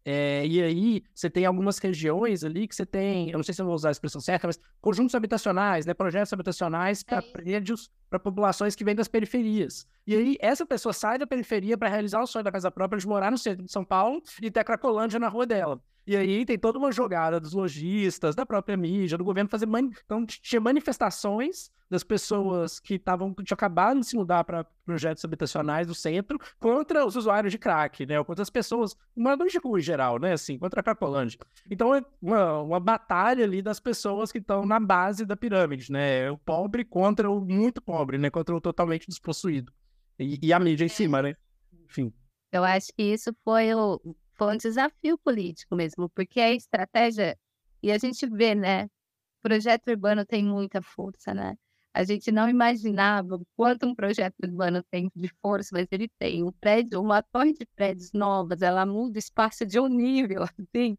[0.09, 3.61] É, e aí você tem algumas regiões ali que você tem, eu não sei se
[3.61, 7.91] eu vou usar a expressão certa, mas conjuntos habitacionais, né, projetos habitacionais para é prédios,
[8.09, 9.85] para populações que vêm das periferias.
[10.07, 13.07] E aí essa pessoa sai da periferia para realizar o sonho da casa própria de
[13.07, 15.83] morar no centro de São Paulo e ter a Cracolândia na rua dela.
[16.07, 19.91] E aí tem toda uma jogada dos lojistas, da própria mídia, do governo fazer mani...
[20.05, 25.87] então tinha manifestações das pessoas que estavam tinham acabado de se mudar para projetos habitacionais
[25.87, 28.19] do centro contra os usuários de crack, né?
[28.19, 30.33] Ou contra as pessoas, moradores de rua em geral, né?
[30.33, 31.39] Assim, contra a Cracolândia.
[31.71, 36.31] Então é uma, uma batalha ali das pessoas que estão na base da pirâmide, né?
[36.31, 38.31] O pobre contra o muito pobre, né?
[38.31, 39.73] Contra o totalmente despossuído.
[40.19, 41.37] E, e a mídia em cima, né?
[41.85, 42.13] Enfim.
[42.53, 44.01] Eu acho que isso foi o,
[44.37, 47.39] foi um desafio político mesmo, porque a estratégia,
[47.83, 48.85] e a gente vê, né?
[48.85, 51.57] O projeto urbano tem muita força, né?
[51.95, 56.45] A gente não imaginava quanto um projeto urbano tem de força, mas ele tem.
[56.45, 60.99] Um prédio, uma torre de prédios novas, ela muda espaço de um nível, assim,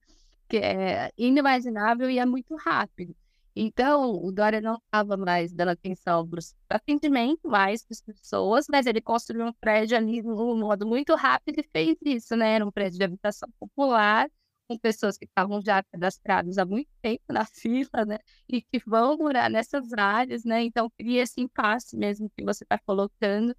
[0.50, 3.16] que é inimaginável e é muito rápido.
[3.60, 6.40] Então, o Dória não estava mais dando atenção para
[6.70, 11.16] atendimento mais para as pessoas, mas ele construiu um prédio ali de um modo muito
[11.16, 12.54] rápido e fez isso, né?
[12.56, 14.30] Era um prédio de habitação popular,
[14.68, 18.20] com pessoas que estavam já cadastradas há muito tempo na fila, né?
[18.48, 20.62] E que vão morar nessas áreas, né?
[20.64, 23.56] Então, cria esse impasse mesmo que você está colocando.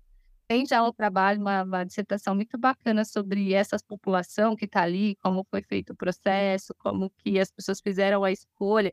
[0.47, 5.17] Tem já um trabalho, uma, uma dissertação muito bacana sobre essa população que está ali,
[5.17, 8.93] como foi feito o processo, como que as pessoas fizeram a escolha.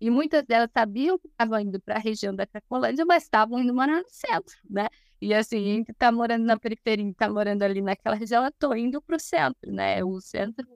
[0.00, 3.74] E muitas delas sabiam que estavam indo para a região da Cracolândia, mas estavam indo
[3.74, 4.88] morar no centro, né?
[5.20, 8.44] E assim, entre estar tá morando na periferia e estar tá morando ali naquela região,
[8.44, 10.04] eu estou indo para o centro, né?
[10.04, 10.66] O centro,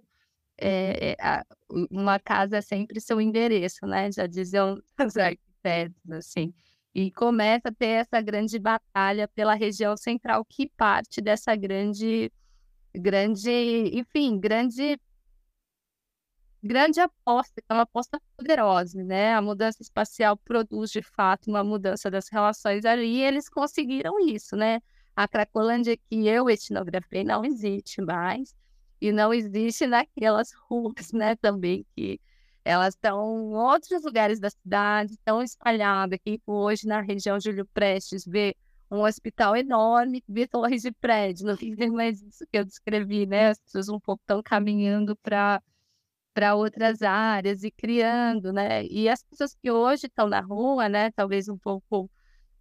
[0.59, 1.45] é, a,
[1.91, 4.11] uma casa é sempre seu endereço, né?
[4.11, 6.55] Já diziam os arquitetos, assim.
[6.95, 12.33] E começa a ter essa grande batalha pela região central, que parte dessa grande,
[12.95, 13.51] grande,
[13.93, 14.99] enfim, grande
[16.63, 19.35] grande aposta, é uma aposta poderosa, né?
[19.35, 24.57] A mudança espacial produz de fato uma mudança das relações ali, e eles conseguiram isso,
[24.57, 24.81] né?
[25.17, 28.55] A Cracolândia que eu etnografei não existe mais,
[29.01, 32.21] e não existe naquelas ruas, né, também, que
[32.65, 36.19] elas estão em outros lugares da cidade, estão espalhadas.
[36.21, 38.55] Aqui hoje na região de Júlio Prestes vê
[38.91, 43.51] um hospital enorme, vê torres de prédio, não tem mais isso que eu descrevi, né?
[43.51, 45.63] As pessoas um pouco estão caminhando para
[46.35, 48.85] para outras áreas e criando, né?
[48.87, 52.11] E as pessoas que hoje estão na rua, né, talvez um pouco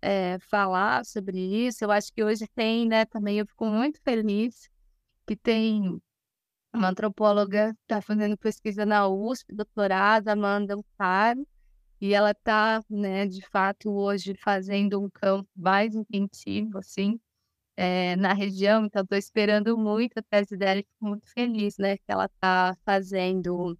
[0.01, 1.83] é, falar sobre isso.
[1.83, 4.69] Eu acho que hoje tem, né, também eu fico muito feliz
[5.27, 6.01] que tem
[6.73, 11.47] uma antropóloga que está fazendo pesquisa na USP, doutorada, Amanda Amparo,
[12.01, 17.19] e ela está, né, de fato, hoje fazendo um campo mais intensivo, assim,
[17.79, 21.95] é, na região, então estou esperando muito a tese dela e fico muito feliz, né,
[21.97, 23.79] que ela está fazendo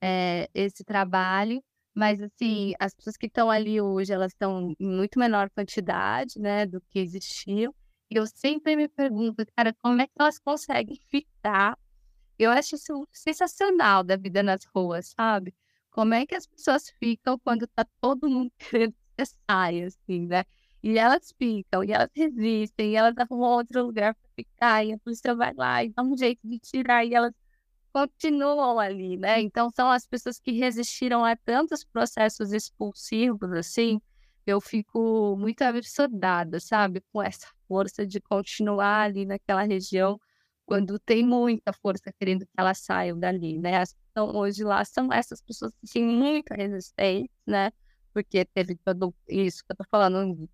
[0.00, 1.62] é, esse trabalho,
[1.94, 6.66] mas, assim, as pessoas que estão ali hoje, elas estão em muito menor quantidade, né,
[6.66, 7.72] do que existiam,
[8.10, 11.78] e eu sempre me pergunto, cara, como é que elas conseguem ficar
[12.38, 15.54] eu acho isso sensacional da vida nas ruas, sabe?
[15.90, 20.26] Como é que as pessoas ficam quando tá todo mundo querendo que você saia, assim,
[20.26, 20.44] né?
[20.82, 24.98] E elas ficam, e elas resistem, e elas arrumam outro lugar para ficar, e a
[24.98, 27.32] polícia vai lá e dá um jeito de tirar, e elas
[27.92, 29.40] continuam ali, né?
[29.40, 34.00] Então, são as pessoas que resistiram a tantos processos expulsivos, assim,
[34.46, 37.02] eu fico muito absurdada, sabe?
[37.12, 40.18] Com essa força de continuar ali naquela região
[40.66, 43.78] quando tem muita força querendo que elas saiam dali, né?
[43.78, 47.70] As então, hoje lá são essas pessoas que têm muita resistência, né?
[48.18, 50.48] Porque teve todo isso que eu tô falando,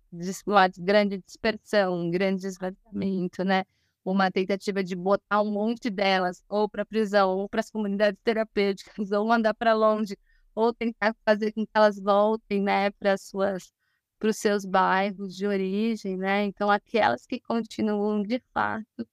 [0.45, 3.63] uma grande dispersão, um grande esvaziamento, né?
[4.03, 9.11] Uma tentativa de botar um monte delas ou para prisão, ou para as comunidades terapêuticas,
[9.11, 10.15] ou mandar para longe,
[10.53, 13.71] ou tentar fazer com que elas voltem, né, para suas
[14.19, 16.43] para os seus bairros de origem, né?
[16.45, 19.07] Então, aquelas que continuam de fato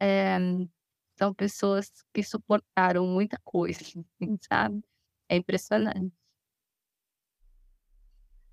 [0.00, 0.38] é,
[1.18, 3.80] são pessoas que suportaram muita coisa,
[4.50, 4.82] sabe?
[5.28, 6.19] É impressionante.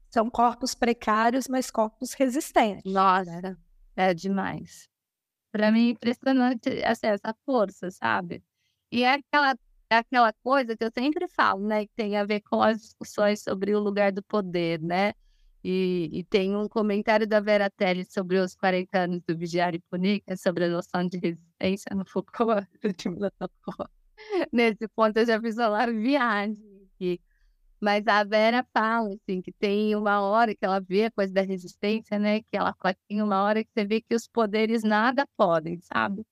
[0.10, 2.92] São corpos precários, mas corpos resistentes.
[2.92, 3.58] Nossa,
[3.96, 4.88] é demais.
[5.52, 8.44] Para mim, impressionante assim, essa força, sabe?
[8.92, 9.56] E é aquela,
[9.90, 11.86] é aquela coisa que eu sempre falo, né?
[11.86, 15.14] Que tem a ver com as discussões sobre o lugar do poder, né?
[15.64, 20.38] E, e, tem um comentário da Vera Telly sobre os 40 anos do Vigiário Punica,
[20.38, 22.66] sobre a noção de resistência no Foucault,
[24.52, 27.20] Nesse ponto eu já fiz uma viagem aqui.
[27.80, 31.42] Mas a Vera fala, assim, que tem uma hora que ela vê a coisa da
[31.42, 32.42] resistência, né?
[32.42, 32.76] Que ela
[33.08, 36.26] tem uma hora que você vê que os poderes nada podem, sabe?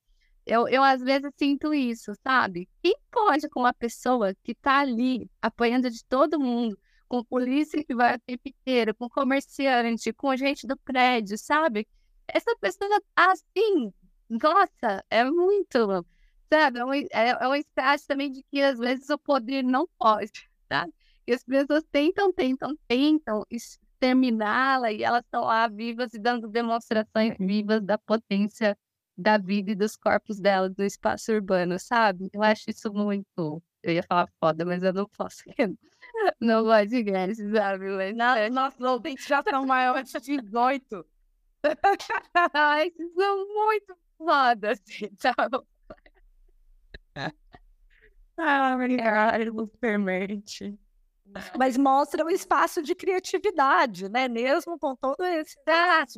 [0.45, 2.69] Eu, eu às vezes sinto isso, sabe?
[2.83, 6.77] Quem pode com uma pessoa que tá ali apanhando de todo mundo,
[7.07, 11.87] com polícia que vai a tempo inteiro, com comerciante, com gente do prédio, sabe?
[12.27, 13.93] Essa pessoa assim,
[14.29, 16.05] nossa, é muito,
[16.51, 16.79] sabe?
[16.79, 20.49] É um, é, é um estágio também de que às vezes o poder não pode,
[20.67, 20.93] sabe?
[21.27, 27.35] E as pessoas tentam, tentam, tentam exterminá-la e elas estão lá vivas e dando demonstrações
[27.39, 28.77] vivas da potência
[29.17, 32.29] da vida e dos corpos delas no espaço urbano, sabe?
[32.33, 33.63] Eu acho isso muito.
[33.81, 35.43] Eu ia falar foda, mas eu não posso.
[36.39, 37.89] Não podcast, sabe?
[37.89, 38.49] Mas, não, é...
[38.49, 41.05] Nossos ouvintes já são maiores de 18.
[42.53, 45.59] Ai, vocês são muito foda, assim, sabe?
[48.37, 50.77] Ah, obrigada, nos permite.
[51.57, 54.27] Mas mostra o espaço de criatividade, né?
[54.27, 55.55] Mesmo com todo esse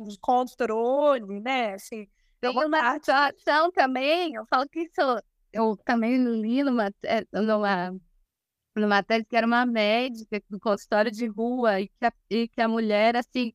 [0.04, 1.74] de controle, né?
[1.74, 2.06] Assim,
[2.40, 7.92] tem uma situação também, eu falo que isso, eu também li numa, eh, numa
[8.76, 12.60] numa tese que era uma médica do consultório de rua e que a, e que
[12.60, 13.52] a mulher, assim,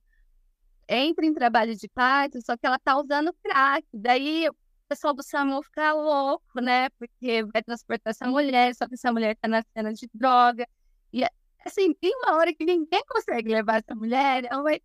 [0.87, 3.87] entra em trabalho de parto, só que ela tá usando crack.
[3.93, 4.55] Daí o
[4.87, 6.89] pessoal do SAMU fica louco, né?
[6.91, 10.67] Porque vai transportar essa mulher, só que essa mulher tá na cena de droga.
[11.11, 11.23] E,
[11.65, 14.81] assim, tem uma hora que ninguém consegue levar essa mulher, ela vai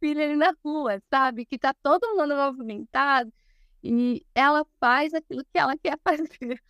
[0.00, 1.46] filho ali na rua, sabe?
[1.46, 3.32] Que tá todo mundo movimentado.
[3.82, 6.62] E ela faz aquilo que ela quer fazer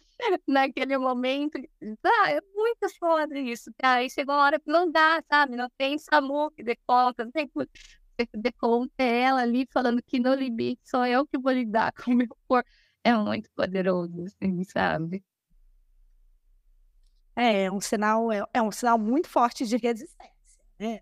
[0.46, 1.58] naquele momento.
[2.04, 3.70] Ah, é muito foda isso.
[3.82, 5.56] Aí chegou uma hora que não dá, sabe?
[5.56, 8.92] Não tem SAMU que dê conta, não tem que dê conta.
[8.98, 12.28] É ela ali falando que no limite sou eu que vou lidar com o meu
[12.48, 12.68] corpo.
[13.04, 15.24] É muito poderoso, assim, sabe?
[17.38, 21.00] É, é um sinal, é, é um sinal muito forte de resistência, né?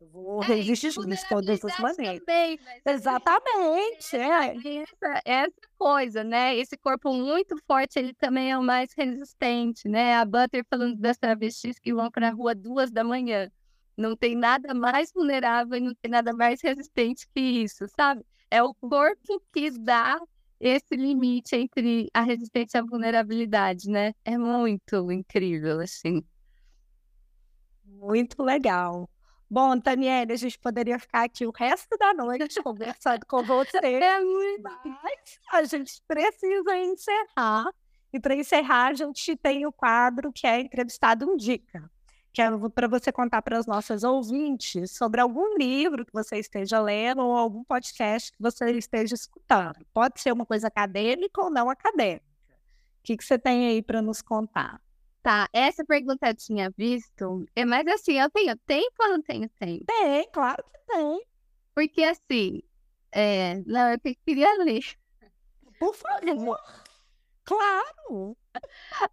[0.00, 2.20] Eu vou é, resistir de todas as maneiras.
[2.20, 4.16] Também, Exatamente.
[4.16, 4.56] É.
[4.82, 6.56] Essa, essa coisa, né?
[6.56, 10.14] Esse corpo muito forte, ele também é o mais resistente, né?
[10.14, 13.50] A Butter falando das travestis que vão para a rua duas da manhã.
[13.96, 18.24] Não tem nada mais vulnerável e não tem nada mais resistente que isso, sabe?
[18.48, 20.20] É o corpo que dá
[20.62, 24.14] esse limite entre a resistência e a vulnerabilidade, né?
[24.24, 26.24] É muito incrível, assim.
[27.84, 29.10] Muito legal.
[29.50, 33.78] Bom, Daniela, a gente poderia ficar aqui o resto da noite conversando com você.
[33.82, 34.62] É muito.
[34.62, 37.66] Mas a gente precisa encerrar.
[38.12, 41.26] E para encerrar, a gente tem o quadro que é Entrevistado
[42.32, 42.58] Indica.
[42.58, 47.22] quero para você contar para as nossas ouvintes sobre algum livro que você esteja lendo
[47.22, 49.84] ou algum podcast que você esteja escutando.
[49.92, 52.24] Pode ser uma coisa acadêmica ou não acadêmica.
[53.00, 54.80] O que, que você tem aí para nos contar?
[55.22, 59.48] Tá, essa pergunta eu tinha visto, é, mas assim, eu tenho tempo ou não tenho
[59.50, 59.84] tempo?
[59.86, 61.22] Tem, claro que tem.
[61.74, 62.60] Porque assim,
[63.12, 64.84] é, não, eu queria ler.
[65.78, 66.58] Por favor.
[67.44, 68.36] Claro.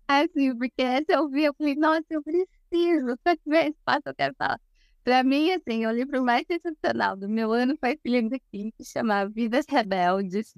[0.08, 4.16] Assim, porque essa eu vi, eu falei, nossa, eu preciso, se eu tiver espaço, eu
[4.16, 4.60] quero falar.
[5.04, 9.28] Pra mim, assim, o livro mais sensacional do meu ano foi livro aqui, que chama
[9.30, 10.54] Vidas Rebeldes,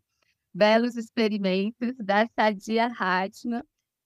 [0.54, 3.64] Belos Experimentos, da Sadia Hatman.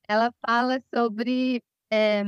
[0.08, 1.64] Ela fala sobre...
[1.92, 2.24] É...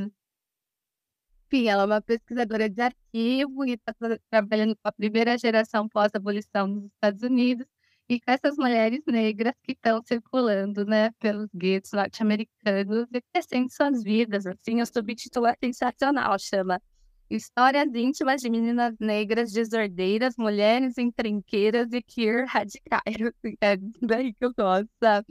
[1.45, 3.93] Enfim, ela é uma pesquisadora de arquivo e está
[4.29, 7.65] trabalhando com a primeira geração pós-abolição nos Estados Unidos
[8.09, 14.03] e com essas mulheres negras que estão circulando, né, pelos guetos norte-americanos e crescendo suas
[14.03, 16.81] vidas, assim, o subtítulo é sensacional, chama
[17.29, 23.03] Histórias íntimas de meninas negras desordeiras, mulheres encrenqueiras e queer radicais.
[23.61, 25.27] É daí que eu gosto, sabe?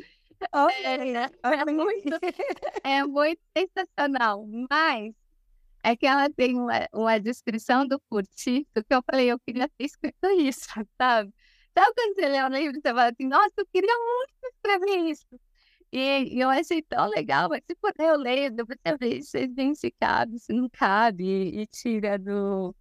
[0.84, 2.18] É, é, muito,
[2.84, 5.14] é muito sensacional, mas
[5.82, 9.84] é que ela tem uma, uma descrição do curtito que eu falei, eu queria ter
[9.84, 10.68] escrito isso,
[11.00, 11.32] sabe?
[11.76, 15.26] Sabe quando você livro e você fala assim, nossa, eu queria muito escrever isso.
[15.92, 19.74] E, e eu achei tão legal, mas se puder eu leio, você vê se vem
[19.74, 22.74] se cabe, se não cabe, e, e tira do...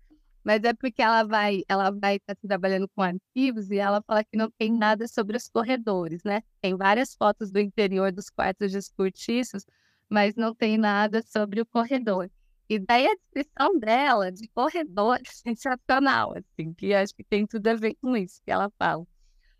[0.43, 4.23] Mas é porque ela vai ela vai estar tá trabalhando com arquivos e ela fala
[4.23, 6.41] que não tem nada sobre os corredores, né?
[6.61, 9.65] Tem várias fotos do interior dos quartos de cortiços,
[10.09, 12.29] mas não tem nada sobre o corredor.
[12.69, 17.75] E daí a descrição dela de corredor sensacional, assim, que acho que tem tudo a
[17.75, 19.05] ver com isso que ela fala.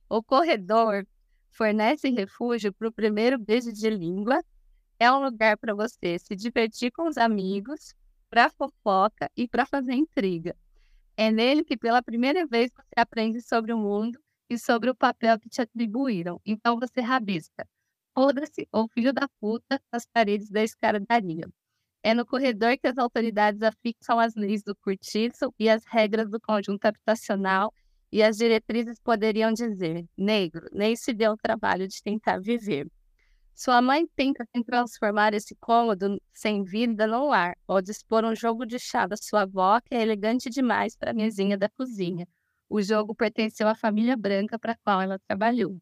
[0.09, 1.05] O corredor
[1.51, 4.41] fornece refúgio para o primeiro beijo de língua,
[4.99, 7.93] é um lugar para você se divertir com os amigos,
[8.29, 10.55] para fofoca e para fazer intriga.
[11.17, 15.39] É nele que pela primeira vez você aprende sobre o mundo e sobre o papel
[15.39, 16.41] que te atribuíram.
[16.45, 17.67] Então você rabisca.
[18.13, 21.47] Foda-se ou filho da puta as paredes da escadaria.
[22.05, 26.39] É no corredor que as autoridades afixam as leis do cortiço e as regras do
[26.39, 27.73] conjunto habitacional,
[28.11, 32.87] e as diretrizes poderiam dizer: negro, nem se deu o trabalho de tentar viver.
[33.55, 38.77] Sua mãe tenta transformar esse cômodo sem vida no lar, ou dispor um jogo de
[38.77, 42.27] chá da sua avó que é elegante demais para a mesinha da cozinha.
[42.69, 45.81] O jogo pertenceu à família branca para a qual ela trabalhou.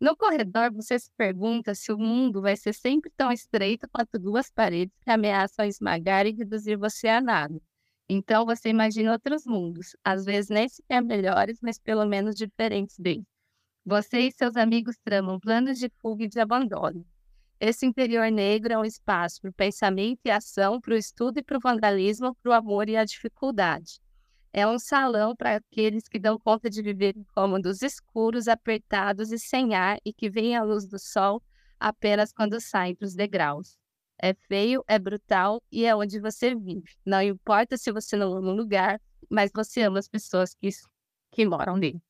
[0.00, 4.50] No corredor, você se pergunta se o mundo vai ser sempre tão estreito quanto duas
[4.50, 7.60] paredes que ameaçam esmagar e reduzir você a nada.
[8.08, 13.26] Então, você imagina outros mundos, às vezes nem sequer melhores, mas pelo menos diferentes deles.
[13.84, 17.06] Você e seus amigos tramam planos de fuga e de abandono.
[17.60, 21.42] Esse interior negro é um espaço para o pensamento e ação, para o estudo e
[21.42, 24.00] para o vandalismo, para o amor e a dificuldade.
[24.52, 29.38] É um salão para aqueles que dão conta de viver em cômodos escuros, apertados e
[29.38, 31.40] sem ar e que veem a luz do sol
[31.78, 33.78] apenas quando saem para os degraus.
[34.18, 36.90] É feio, é brutal e é onde você vive.
[37.06, 40.68] Não importa se você não ama o lugar, mas você ama as pessoas que,
[41.30, 42.02] que moram nele.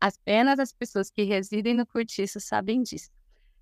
[0.00, 3.10] Apenas as pessoas que residem no cortiço sabem disso.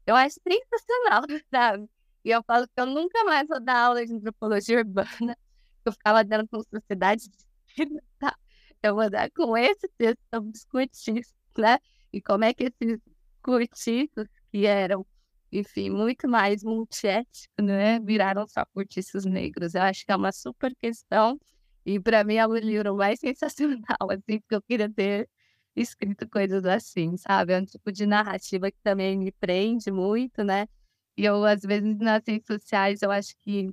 [0.07, 1.89] Eu acho sensacional, sabe?
[2.23, 5.09] E eu falo que eu nunca mais vou dar aula de antropologia urbana.
[5.85, 7.54] Eu ficava dando com sociedade tá?
[8.83, 11.79] Eu vou dar com esse texto sobre os cortiços, né?
[12.13, 13.01] E como é que esses
[13.43, 15.07] cortiços, que eram,
[15.53, 17.99] enfim, muito mais multiéticos, né?
[18.01, 19.75] Viraram só cortiços negros.
[19.75, 21.39] Eu acho que é uma super questão.
[21.87, 25.29] E para mim é o livro mais sensacional, assim, porque eu queria ter
[25.77, 27.53] escrito coisas assim, sabe?
[27.55, 30.69] É um tipo de narrativa que também me prende muito, né?
[31.17, 33.71] E eu, às vezes, nas redes sociais, eu acho que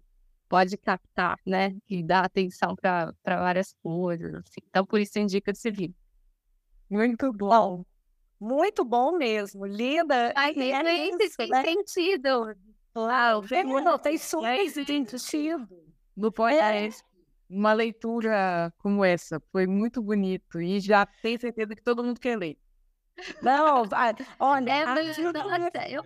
[0.51, 1.73] pode captar, né?
[1.87, 4.35] E dar atenção para várias coisas.
[4.35, 4.59] Assim.
[4.67, 5.95] Então, por isso indica esse vídeo.
[6.89, 7.85] Muito bom.
[8.37, 9.65] Muito bom mesmo.
[9.65, 10.33] Linda.
[10.35, 11.63] Ai, é isso, tem né?
[11.63, 12.53] sentido.
[12.93, 13.45] Claro,
[13.81, 15.69] não, tem super sentido.
[16.17, 17.01] No podcast,
[17.49, 22.37] uma leitura como essa foi muito bonito e já tenho certeza que todo mundo quer
[22.37, 22.57] ler.
[23.41, 23.83] Não,
[24.39, 26.03] olha, é, nossa, eu,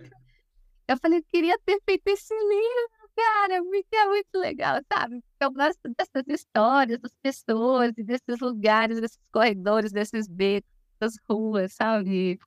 [0.86, 5.22] eu falei, queria ter feito esse livro cara, é muito legal, sabe?
[5.40, 12.38] Eu gosto dessas histórias, das pessoas, desses lugares, desses corredores, desses becos, das ruas, sabe?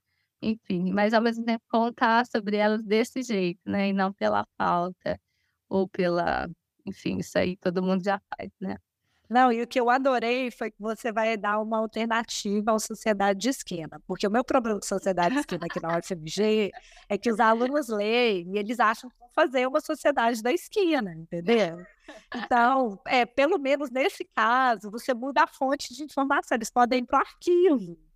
[0.41, 3.89] Enfim, mas ao mesmo tempo contar sobre elas desse jeito, né?
[3.89, 5.19] E não pela falta
[5.69, 6.49] ou pela.
[6.85, 8.77] Enfim, isso aí todo mundo já faz, né?
[9.29, 13.39] Não, e o que eu adorei foi que você vai dar uma alternativa à sociedade
[13.39, 16.71] de esquina, porque o meu problema com sociedade de esquina aqui na UFMG
[17.07, 21.13] é que os alunos leem e eles acham que vão fazer uma sociedade da esquina,
[21.13, 21.85] entendeu?
[22.33, 27.05] Então, é, pelo menos nesse caso, você muda a fonte de informação, eles podem ir
[27.05, 28.08] para o arquivo?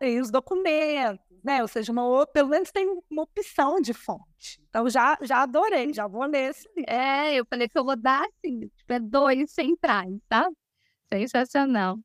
[0.00, 1.62] E os documentos, né?
[1.62, 4.60] Ou seja, uma, pelo menos tem uma opção de fonte.
[4.68, 6.92] Então, já, já adorei, já vou ler esse livro.
[6.92, 10.48] É, eu falei que eu vou dar, assim, tipo, é dois centrais, tá?
[11.12, 11.98] Sensacional.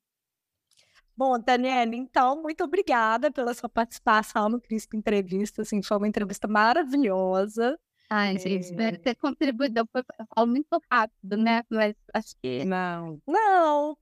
[1.16, 6.48] Bom, Daniela, então, muito obrigada pela sua participação no Crispo Entrevista, assim, foi uma entrevista
[6.48, 7.80] maravilhosa.
[8.10, 9.88] Ai, gente, espero ter contribuído,
[10.34, 11.64] falo muito rápido, né?
[11.70, 12.64] Mas acho que...
[12.64, 13.98] Não, Não,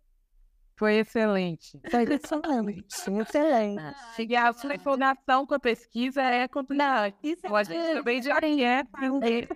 [0.78, 1.80] foi excelente.
[1.90, 2.86] foi excelente,
[3.22, 3.84] excelente.
[4.20, 7.16] E a sua informação com a pesquisa é completa.
[7.24, 9.48] Isso A gente também já quer fazer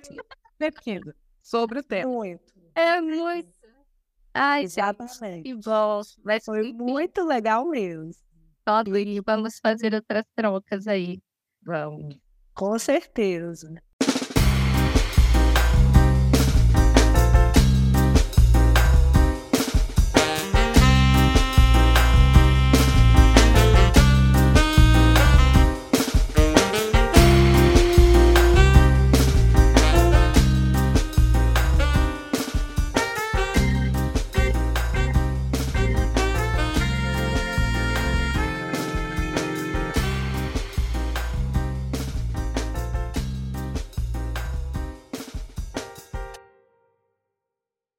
[0.57, 2.11] pesquisa sobre o tema.
[2.11, 2.53] muito.
[2.75, 3.59] É muito...
[4.33, 5.43] Ai, Exatamente.
[5.43, 6.01] que bom.
[6.23, 8.11] Mas Foi muito legal mesmo.
[8.95, 11.19] E vamos fazer outras trocas aí.
[11.63, 12.17] Vamos.
[12.53, 13.73] Com certeza.